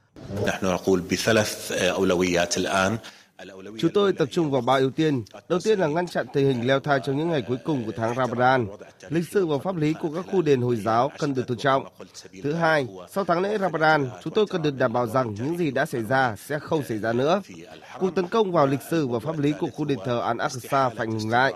[3.80, 5.24] Chúng tôi tập trung vào ba ưu tiên.
[5.50, 7.92] Đầu tiên là ngăn chặn tình hình leo thang trong những ngày cuối cùng của
[7.96, 8.68] tháng Ramadan.
[9.10, 11.88] Lịch sử và pháp lý của các khu đền Hồi giáo cần được tôn trọng.
[12.44, 15.72] Thứ hai, sau tháng lễ Ramadan, chúng tôi cần được đảm bảo rằng những gì
[15.72, 17.42] đã xảy ra sẽ không xảy ra nữa.
[18.00, 21.08] Cuộc tấn công vào lịch sử và pháp lý của khu đền thờ Al-Aqsa phải
[21.08, 21.54] ngừng lại.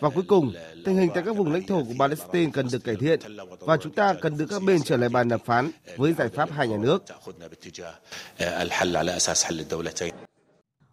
[0.00, 0.52] Và cuối cùng,
[0.84, 3.20] tình hình tại các vùng lãnh thổ của Palestine cần được cải thiện
[3.60, 6.50] và chúng ta cần đưa các bên trở lại bàn đàm phán với giải pháp
[6.52, 7.04] hai nhà nước.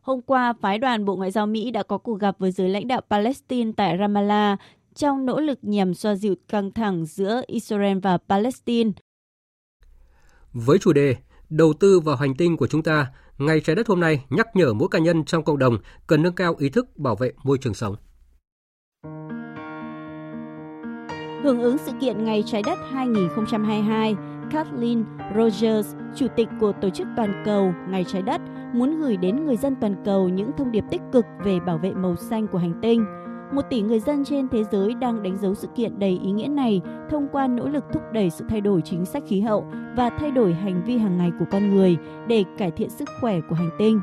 [0.01, 2.87] Hôm qua, phái đoàn Bộ Ngoại giao Mỹ đã có cuộc gặp với giới lãnh
[2.87, 4.59] đạo Palestine tại Ramallah
[4.95, 8.91] trong nỗ lực nhằm xoa dịu căng thẳng giữa Israel và Palestine.
[10.53, 11.15] Với chủ đề
[11.49, 14.73] Đầu tư vào hành tinh của chúng ta, Ngày Trái đất hôm nay nhắc nhở
[14.73, 15.77] mỗi cá nhân trong cộng đồng
[16.07, 17.95] cần nâng cao ý thức bảo vệ môi trường sống.
[21.43, 24.15] Hưởng ứng sự kiện Ngày Trái đất 2022,
[24.51, 25.03] Kathleen
[25.35, 28.41] Rogers, chủ tịch của Tổ chức Toàn cầu Ngày Trái đất,
[28.73, 31.93] muốn gửi đến người dân toàn cầu những thông điệp tích cực về bảo vệ
[31.93, 33.05] màu xanh của hành tinh.
[33.53, 36.47] Một tỷ người dân trên thế giới đang đánh dấu sự kiện đầy ý nghĩa
[36.47, 39.65] này thông qua nỗ lực thúc đẩy sự thay đổi chính sách khí hậu
[39.95, 41.97] và thay đổi hành vi hàng ngày của con người
[42.27, 44.01] để cải thiện sức khỏe của hành tinh.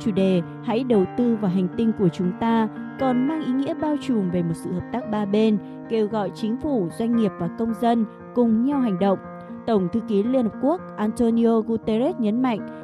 [0.00, 2.68] Chủ đề Hãy đầu tư vào hành tinh của chúng ta
[3.00, 6.30] còn mang ý nghĩa bao trùm về một sự hợp tác ba bên, kêu gọi
[6.34, 9.18] chính phủ, doanh nghiệp và công dân cùng nhau hành động.
[9.66, 12.81] Tổng thư ký Liên Hợp Quốc Antonio Guterres nhấn mạnh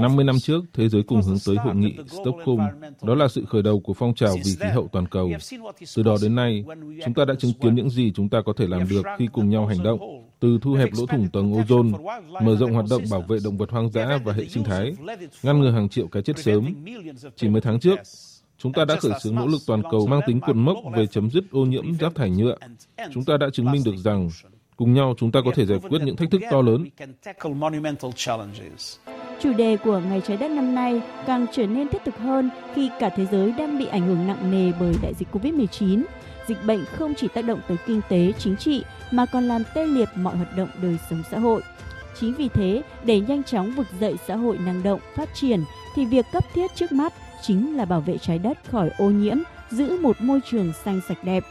[0.00, 2.60] 50 năm trước, thế giới cùng hướng tới hội nghị Stockholm.
[3.02, 5.30] Đó là sự khởi đầu của phong trào vì khí hậu toàn cầu.
[5.96, 6.64] Từ đó đến nay,
[7.04, 9.48] chúng ta đã chứng kiến những gì chúng ta có thể làm được khi cùng
[9.48, 10.00] nhau hành động.
[10.40, 11.92] Từ thu hẹp lỗ thủng tầng ozone,
[12.44, 14.92] mở rộng hoạt động bảo vệ động vật hoang dã và hệ sinh thái,
[15.42, 16.74] ngăn ngừa hàng triệu cái chết sớm.
[17.36, 17.98] Chỉ mấy tháng trước,
[18.58, 21.30] Chúng ta đã khởi xướng nỗ lực toàn cầu mang tính cột mốc về chấm
[21.30, 22.56] dứt ô nhiễm rác thải nhựa.
[23.12, 24.28] Chúng ta đã chứng minh được rằng
[24.76, 26.84] cùng nhau chúng ta có thể giải quyết những thách thức to lớn.
[29.40, 32.90] Chủ đề của Ngày Trái Đất năm nay càng trở nên thiết thực hơn khi
[33.00, 36.02] cả thế giới đang bị ảnh hưởng nặng nề bởi đại dịch Covid-19.
[36.46, 39.86] Dịch bệnh không chỉ tác động tới kinh tế, chính trị mà còn làm tê
[39.86, 41.62] liệt mọi hoạt động đời sống xã hội.
[42.20, 45.64] Chính vì thế, để nhanh chóng vực dậy xã hội năng động, phát triển
[45.94, 47.12] thì việc cấp thiết trước mắt
[47.42, 49.36] chính là bảo vệ trái đất khỏi ô nhiễm,
[49.70, 51.44] giữ một môi trường xanh sạch đẹp.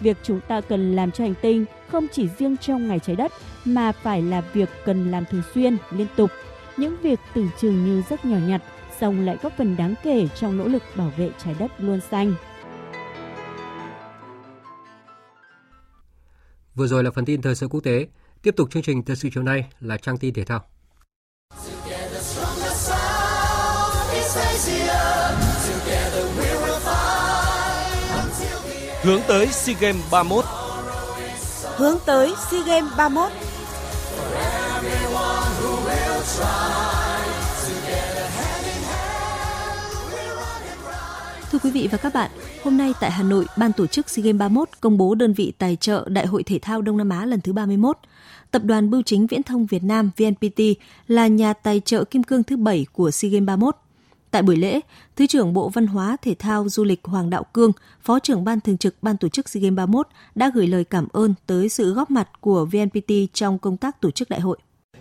[0.00, 3.32] Việc chúng ta cần làm cho hành tinh không chỉ riêng trong ngày trái đất
[3.64, 6.30] mà phải là việc cần làm thường xuyên, liên tục.
[6.76, 8.62] Những việc tưởng chừng như rất nhỏ nhặt,
[9.00, 12.34] song lại góp phần đáng kể trong nỗ lực bảo vệ trái đất luôn xanh.
[16.74, 18.06] Vừa rồi là phần tin thời sự quốc tế.
[18.42, 20.64] Tiếp tục chương trình thời sự chiều nay là trang tin thể thao.
[29.06, 30.44] Hướng tới SEA Games 31
[31.76, 33.30] Hướng tới SEA Games 31
[41.52, 42.30] Thưa Thưa quý vị và các bạn,
[42.64, 45.52] hôm nay tại Hà Nội, Ban tổ chức SEA Games 31 công bố đơn vị
[45.58, 47.96] tài trợ Đại hội Thể thao Đông Nam Á lần thứ 31.
[48.50, 50.60] Tập đoàn Bưu chính Viễn thông Việt Nam VNPT
[51.08, 53.76] là nhà tài trợ kim cương thứ 7 của SEA Games 31.
[54.36, 54.80] Tại buổi lễ,
[55.16, 57.72] Thứ trưởng Bộ Văn hóa, Thể thao, Du lịch Hoàng Đạo Cương,
[58.02, 61.08] Phó trưởng Ban Thường trực Ban tổ chức SEA Games 31 đã gửi lời cảm
[61.12, 64.58] ơn tới sự góp mặt của VNPT trong công tác tổ chức đại hội.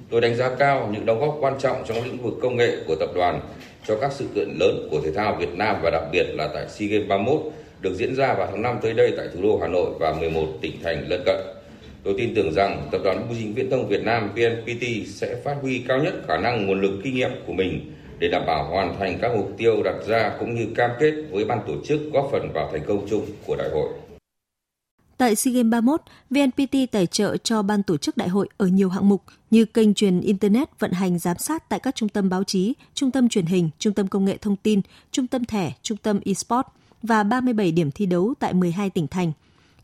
[0.09, 2.95] Tôi đánh giá cao những đóng góp quan trọng trong lĩnh vực công nghệ của
[2.99, 3.41] tập đoàn
[3.87, 6.69] cho các sự kiện lớn của thể thao Việt Nam và đặc biệt là tại
[6.69, 7.41] SEA Games 31
[7.81, 10.47] được diễn ra vào tháng 5 tới đây tại thủ đô Hà Nội và 11
[10.61, 11.41] tỉnh thành lân cận.
[12.03, 15.55] Tôi tin tưởng rằng Tập đoàn Bưu chính Viễn thông Việt Nam VNPT sẽ phát
[15.61, 18.95] huy cao nhất khả năng nguồn lực kinh nghiệm của mình để đảm bảo hoàn
[18.99, 22.29] thành các mục tiêu đặt ra cũng như cam kết với ban tổ chức góp
[22.31, 23.89] phần vào thành công chung của đại hội.
[25.17, 28.89] Tại SEA Games 31, VNPT tài trợ cho ban tổ chức đại hội ở nhiều
[28.89, 32.43] hạng mục như kênh truyền Internet vận hành giám sát tại các trung tâm báo
[32.43, 35.97] chí, trung tâm truyền hình, trung tâm công nghệ thông tin, trung tâm thẻ, trung
[35.97, 36.67] tâm eSport
[37.03, 39.31] và 37 điểm thi đấu tại 12 tỉnh thành.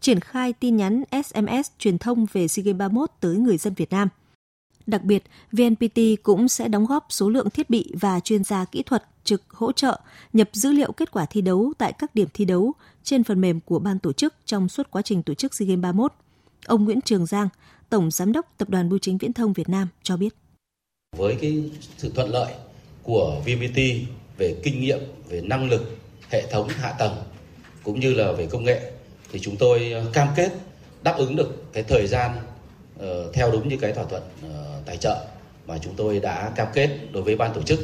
[0.02, 3.92] Triển khai tin nhắn SMS truyền thông về SEA Games 31 tới người dân Việt
[3.92, 4.08] Nam–
[4.92, 8.84] Đặc biệt, VNPT cũng sẽ đóng góp số lượng thiết bị và chuyên gia kỹ
[8.84, 10.00] thuật trực hỗ trợ
[10.34, 12.74] nhập dữ liệu kết quả thi đấu tại các điểm thi đấu
[13.04, 15.82] trên phần mềm của ban tổ chức trong suốt quá trình tổ chức SEA Games
[15.82, 16.14] 31.
[16.66, 17.50] Ông Nguyễn Trường Giang,
[17.90, 20.36] Tổng Giám đốc Tập đoàn Bưu chính Viễn thông Việt Nam cho biết.
[21.18, 22.54] Với cái sự thuận lợi
[23.04, 23.78] của VNPT
[24.38, 25.98] về kinh nghiệm, về năng lực,
[26.30, 27.16] hệ thống hạ tầng
[27.84, 28.92] cũng như là về công nghệ
[29.32, 30.52] thì chúng tôi cam kết
[31.04, 32.32] đáp ứng được cái thời gian
[33.02, 35.26] Ờ, theo đúng như cái thỏa thuận ờ, tài trợ
[35.68, 37.80] mà chúng tôi đã cam kết đối với ban tổ chức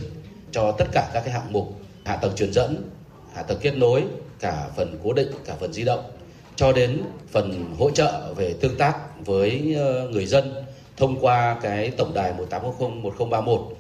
[0.52, 2.90] cho tất cả các cái hạng mục hạ tầng truyền dẫn,
[3.34, 4.04] hạ tầng kết nối,
[4.40, 6.04] cả phần cố định, cả phần di động
[6.56, 7.02] cho đến
[7.32, 10.54] phần hỗ trợ về tương tác với ờ, người dân
[10.98, 13.77] thông qua cái tổng đài 1800 1031.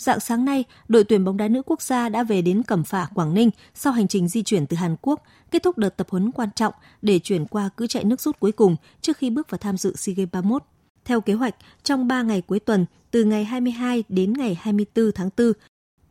[0.00, 3.06] Dạng sáng nay, đội tuyển bóng đá nữ quốc gia đã về đến Cẩm Phả,
[3.14, 6.32] Quảng Ninh sau hành trình di chuyển từ Hàn Quốc, kết thúc đợt tập huấn
[6.32, 9.58] quan trọng để chuyển qua cứ chạy nước rút cuối cùng trước khi bước vào
[9.58, 10.62] tham dự SEA Games 31.
[11.04, 15.30] Theo kế hoạch, trong 3 ngày cuối tuần, từ ngày 22 đến ngày 24 tháng
[15.36, 15.52] 4,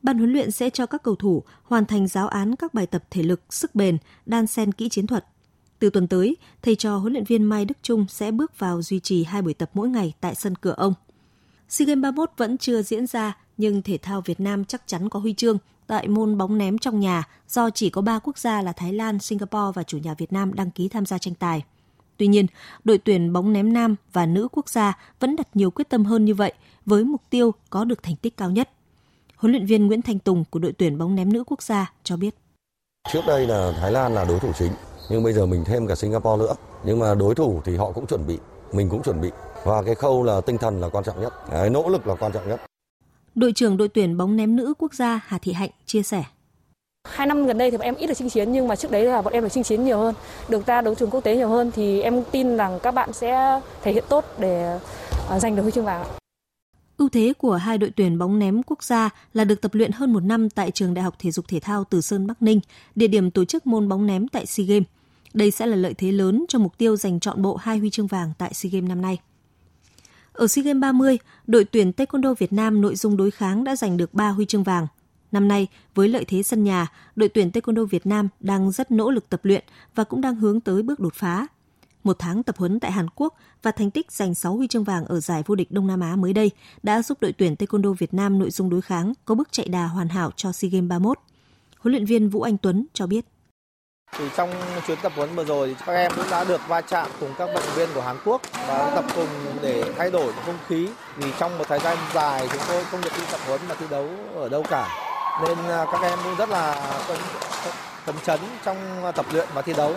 [0.02, 3.04] ban huấn luyện sẽ cho các cầu thủ hoàn thành giáo án các bài tập
[3.12, 5.26] thể lực, sức bền, đan xen kỹ chiến thuật.
[5.80, 9.00] Từ tuần tới, thầy trò huấn luyện viên Mai Đức Trung sẽ bước vào duy
[9.00, 10.94] trì hai buổi tập mỗi ngày tại sân cửa ông.
[11.70, 15.20] SEA Games 31 vẫn chưa diễn ra, nhưng thể thao Việt Nam chắc chắn có
[15.20, 15.58] huy chương
[15.88, 19.20] tại môn bóng ném trong nhà do chỉ có 3 quốc gia là Thái Lan,
[19.20, 21.64] Singapore và chủ nhà Việt Nam đăng ký tham gia tranh tài.
[22.18, 22.46] Tuy nhiên,
[22.84, 26.26] đội tuyển bóng ném nam và nữ quốc gia vẫn đặt nhiều quyết tâm hơn
[26.26, 26.54] như vậy
[26.86, 28.70] với mục tiêu có được thành tích cao nhất.
[29.36, 32.18] Huấn luyện viên Nguyễn Thanh Tùng của đội tuyển bóng ném nữ quốc gia cho
[32.18, 32.36] biết.
[33.14, 34.72] Trước đây là Thái Lan là đối thủ chính,
[35.10, 36.54] nhưng bây giờ mình thêm cả Singapore nữa.
[36.84, 38.38] Nhưng mà đối thủ thì họ cũng chuẩn bị,
[38.74, 39.30] mình cũng chuẩn bị.
[39.66, 42.32] Và cái khâu là tinh thần là quan trọng nhất, cái nỗ lực là quan
[42.32, 42.62] trọng nhất.
[43.40, 46.24] Đội trưởng đội tuyển bóng ném nữ quốc gia Hà Thị Hạnh chia sẻ.
[47.08, 49.06] Hai năm gần đây thì bọn em ít được chinh chiến nhưng mà trước đấy
[49.06, 50.16] là bọn em được chinh chiến nhiều hơn,
[50.50, 53.62] được ra đấu trường quốc tế nhiều hơn thì em tin rằng các bạn sẽ
[53.84, 54.80] thể hiện tốt để
[55.30, 56.06] à, giành được huy chương vàng.
[56.98, 60.14] Ưu thế của hai đội tuyển bóng ném quốc gia là được tập luyện hơn
[60.14, 62.60] một năm tại trường Đại học Thể dục Thể thao Từ Sơn Bắc Ninh,
[62.96, 64.88] địa điểm tổ chức môn bóng ném tại SEA Games.
[65.34, 68.08] Đây sẽ là lợi thế lớn cho mục tiêu giành chọn bộ hai huy chương
[68.08, 69.18] vàng tại SEA Games năm nay.
[70.40, 71.18] Ở SEA Games 30,
[71.48, 74.64] đội tuyển Taekwondo Việt Nam nội dung đối kháng đã giành được 3 huy chương
[74.64, 74.88] vàng,
[75.32, 79.12] Năm nay, với lợi thế sân nhà, đội tuyển Taekwondo Việt Nam đang rất nỗ
[79.12, 79.64] lực tập luyện
[79.96, 81.48] và cũng đang hướng tới bước đột phá.
[82.04, 85.06] Một tháng tập huấn tại Hàn Quốc và thành tích giành 6 huy chương vàng
[85.06, 86.52] ở giải vô địch Đông Nam Á mới đây
[86.84, 89.88] đã giúp đội tuyển Taekwondo Việt Nam nội dung đối kháng có bước chạy đà
[89.88, 91.20] hoàn hảo cho SEA Games 31.
[91.80, 93.26] Huấn luyện viên Vũ Anh Tuấn cho biết.
[94.18, 94.50] Thì trong
[94.88, 97.64] chuyến tập huấn vừa rồi các em cũng đã được va chạm cùng các vận
[97.66, 99.28] động viên của Hàn Quốc và tập cùng
[99.62, 100.88] để thay đổi không khí
[101.18, 103.86] vì trong một thời gian dài chúng tôi không được đi tập huấn mà thi
[103.90, 105.10] đấu ở đâu cả
[105.48, 106.76] nên à, các em cũng rất là
[108.06, 108.78] phấn chấn trong
[109.16, 109.96] tập luyện và thi đấu.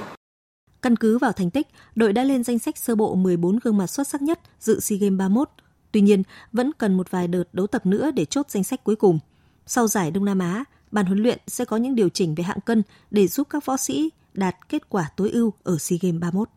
[0.82, 3.86] Căn cứ vào thành tích, đội đã lên danh sách sơ bộ 14 gương mặt
[3.86, 5.48] xuất sắc nhất dự SEA Games 31.
[5.92, 8.96] Tuy nhiên, vẫn cần một vài đợt đấu tập nữa để chốt danh sách cuối
[8.96, 9.18] cùng.
[9.66, 12.60] Sau giải Đông Nam Á, ban huấn luyện sẽ có những điều chỉnh về hạng
[12.60, 16.48] cân để giúp các võ sĩ đạt kết quả tối ưu ở SEA Games 31.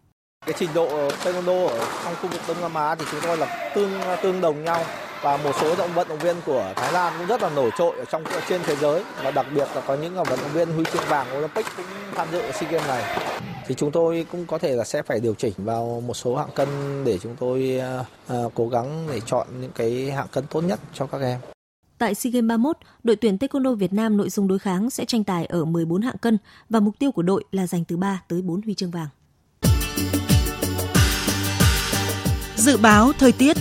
[0.45, 3.71] Cái trình độ taekwondo ở trong khu vực Đông Nam Á thì chúng tôi là
[3.75, 3.91] tương
[4.23, 4.83] tương đồng nhau
[5.21, 7.97] và một số động vận động viên của Thái Lan cũng rất là nổi trội
[7.97, 10.83] ở trong trên thế giới và đặc biệt là có những vận động viên huy
[10.93, 13.19] chương vàng Olympic cũng tham dự SEA Games này.
[13.67, 16.51] Thì chúng tôi cũng có thể là sẽ phải điều chỉnh vào một số hạng
[16.55, 16.67] cân
[17.03, 17.81] để chúng tôi
[18.33, 21.54] uh, cố gắng để chọn những cái hạng cân tốt nhất cho các em.
[22.05, 25.23] Tại SEA Games 31, đội tuyển Taekwondo Việt Nam nội dung đối kháng sẽ tranh
[25.23, 26.37] tài ở 14 hạng cân
[26.69, 29.07] và mục tiêu của đội là giành từ 3 tới 4 huy chương vàng.
[32.55, 33.57] Dự báo thời tiết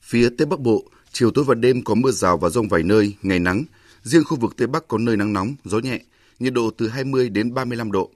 [0.00, 3.14] Phía Tây Bắc Bộ, Chiều tối và đêm có mưa rào và rông vài nơi,
[3.22, 3.64] ngày nắng.
[4.02, 6.00] Riêng khu vực Tây Bắc có nơi nắng nóng, gió nhẹ,
[6.38, 8.10] nhiệt độ từ 20 đến 35 độ.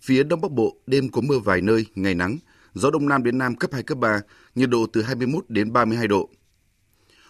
[0.00, 2.38] Phía Đông Bắc Bộ, đêm có mưa vài nơi, ngày nắng,
[2.74, 4.20] gió Đông Nam đến Nam cấp 2, cấp 3,
[4.54, 6.30] nhiệt độ từ 21 đến 32 độ.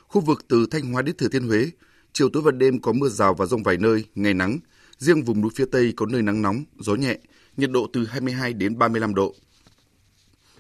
[0.08, 1.70] Khu vực từ Thanh Hóa đến Thừa Thiên Huế,
[2.12, 4.58] chiều tối và đêm có mưa rào và rông vài nơi, ngày nắng.
[4.98, 7.18] Riêng vùng núi phía Tây có nơi nắng nóng, gió nhẹ,
[7.56, 9.34] nhiệt độ từ 22 đến 35 độ.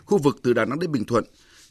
[0.04, 1.24] Khu vực từ Đà Nẵng đến Bình Thuận,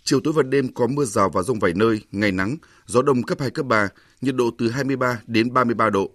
[0.03, 3.23] chiều tối và đêm có mưa rào và rông vài nơi, ngày nắng, gió đông
[3.23, 3.89] cấp 2, cấp 3,
[4.21, 6.11] nhiệt độ từ 23 đến 33 độ.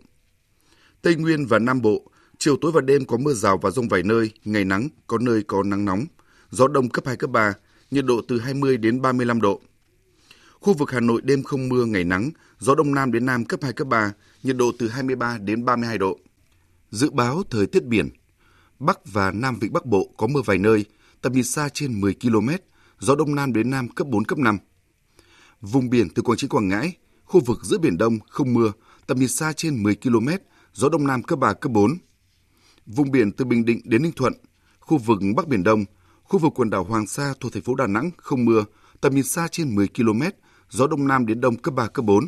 [1.03, 4.03] Tây Nguyên và Nam Bộ, chiều tối và đêm có mưa rào và rông vài
[4.03, 6.05] nơi, ngày nắng, có nơi có nắng nóng,
[6.57, 7.55] gió đông cấp 2, cấp 3,
[7.91, 9.61] nhiệt độ từ 20 đến 35 độ.
[10.61, 13.61] Khu vực Hà Nội đêm không mưa, ngày nắng, gió đông nam đến nam cấp
[13.63, 16.19] 2, cấp 3, nhiệt độ từ 23 đến 32 độ.
[16.91, 18.09] Dự báo thời tiết biển,
[18.79, 20.85] Bắc và Nam Vịnh Bắc Bộ có mưa vài nơi,
[21.23, 22.49] tầm nhìn xa trên 10 km,
[22.99, 24.59] gió đông nam đến nam cấp 4, cấp 5.
[25.61, 28.73] Vùng biển từ Quảng Trị Quảng Ngãi, khu vực giữa Biển Đông không mưa,
[29.07, 30.29] tầm nhìn xa trên 10 km,
[30.73, 31.99] gió đông nam cấp 3, cấp 4.
[32.87, 34.33] Vùng biển từ Bình Định đến Ninh Thuận,
[34.81, 35.85] khu vực Bắc Biển Đông,
[36.29, 38.65] khu vực quần đảo Hoàng Sa thuộc thành phố Đà Nẵng không mưa,
[39.01, 40.23] tầm nhìn xa trên 10 km,
[40.71, 42.27] gió đông nam đến đông cấp 3, cấp 4.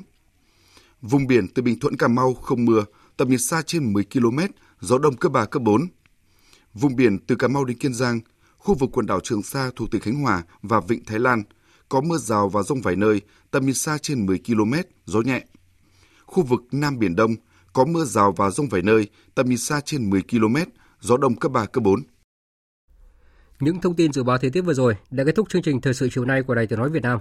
[1.03, 2.85] Vùng biển từ Bình Thuận Cà Mau không mưa,
[3.17, 4.39] tầm nhìn xa trên 10 km,
[4.81, 5.87] gió đông cấp 3, cấp 4.
[6.75, 8.21] Vùng biển từ Cà Mau đến Kiên Giang,
[8.59, 11.43] khu vực quần đảo Trường Sa thuộc tỉnh Khánh Hòa và Vịnh Thái Lan
[11.89, 13.21] có mưa rào và rông vài nơi,
[13.51, 14.75] tầm nhìn xa trên 10 km,
[15.07, 15.45] gió nhẹ.
[16.27, 17.35] Khu vực Nam Biển Đông
[17.73, 20.57] có mưa rào và rông vài nơi, tầm nhìn xa trên 10 km,
[21.01, 22.03] gió đông cấp 3, cấp 4.
[23.61, 25.95] Những thông tin dự báo thời tiết vừa rồi đã kết thúc chương trình thời
[25.95, 27.19] sự chiều nay của Đài Tiếng nói Việt Nam.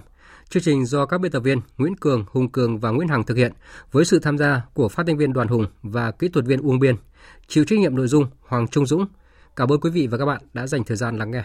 [0.48, 3.36] Chương trình do các biên tập viên Nguyễn Cường, Hùng Cường và Nguyễn Hằng thực
[3.36, 3.52] hiện
[3.92, 6.78] với sự tham gia của phát thanh viên Đoàn Hùng và kỹ thuật viên Uông
[6.78, 6.96] Biên.
[7.48, 9.06] Chịu trách nhiệm nội dung Hoàng Trung Dũng.
[9.56, 11.44] Cảm ơn quý vị và các bạn đã dành thời gian lắng nghe.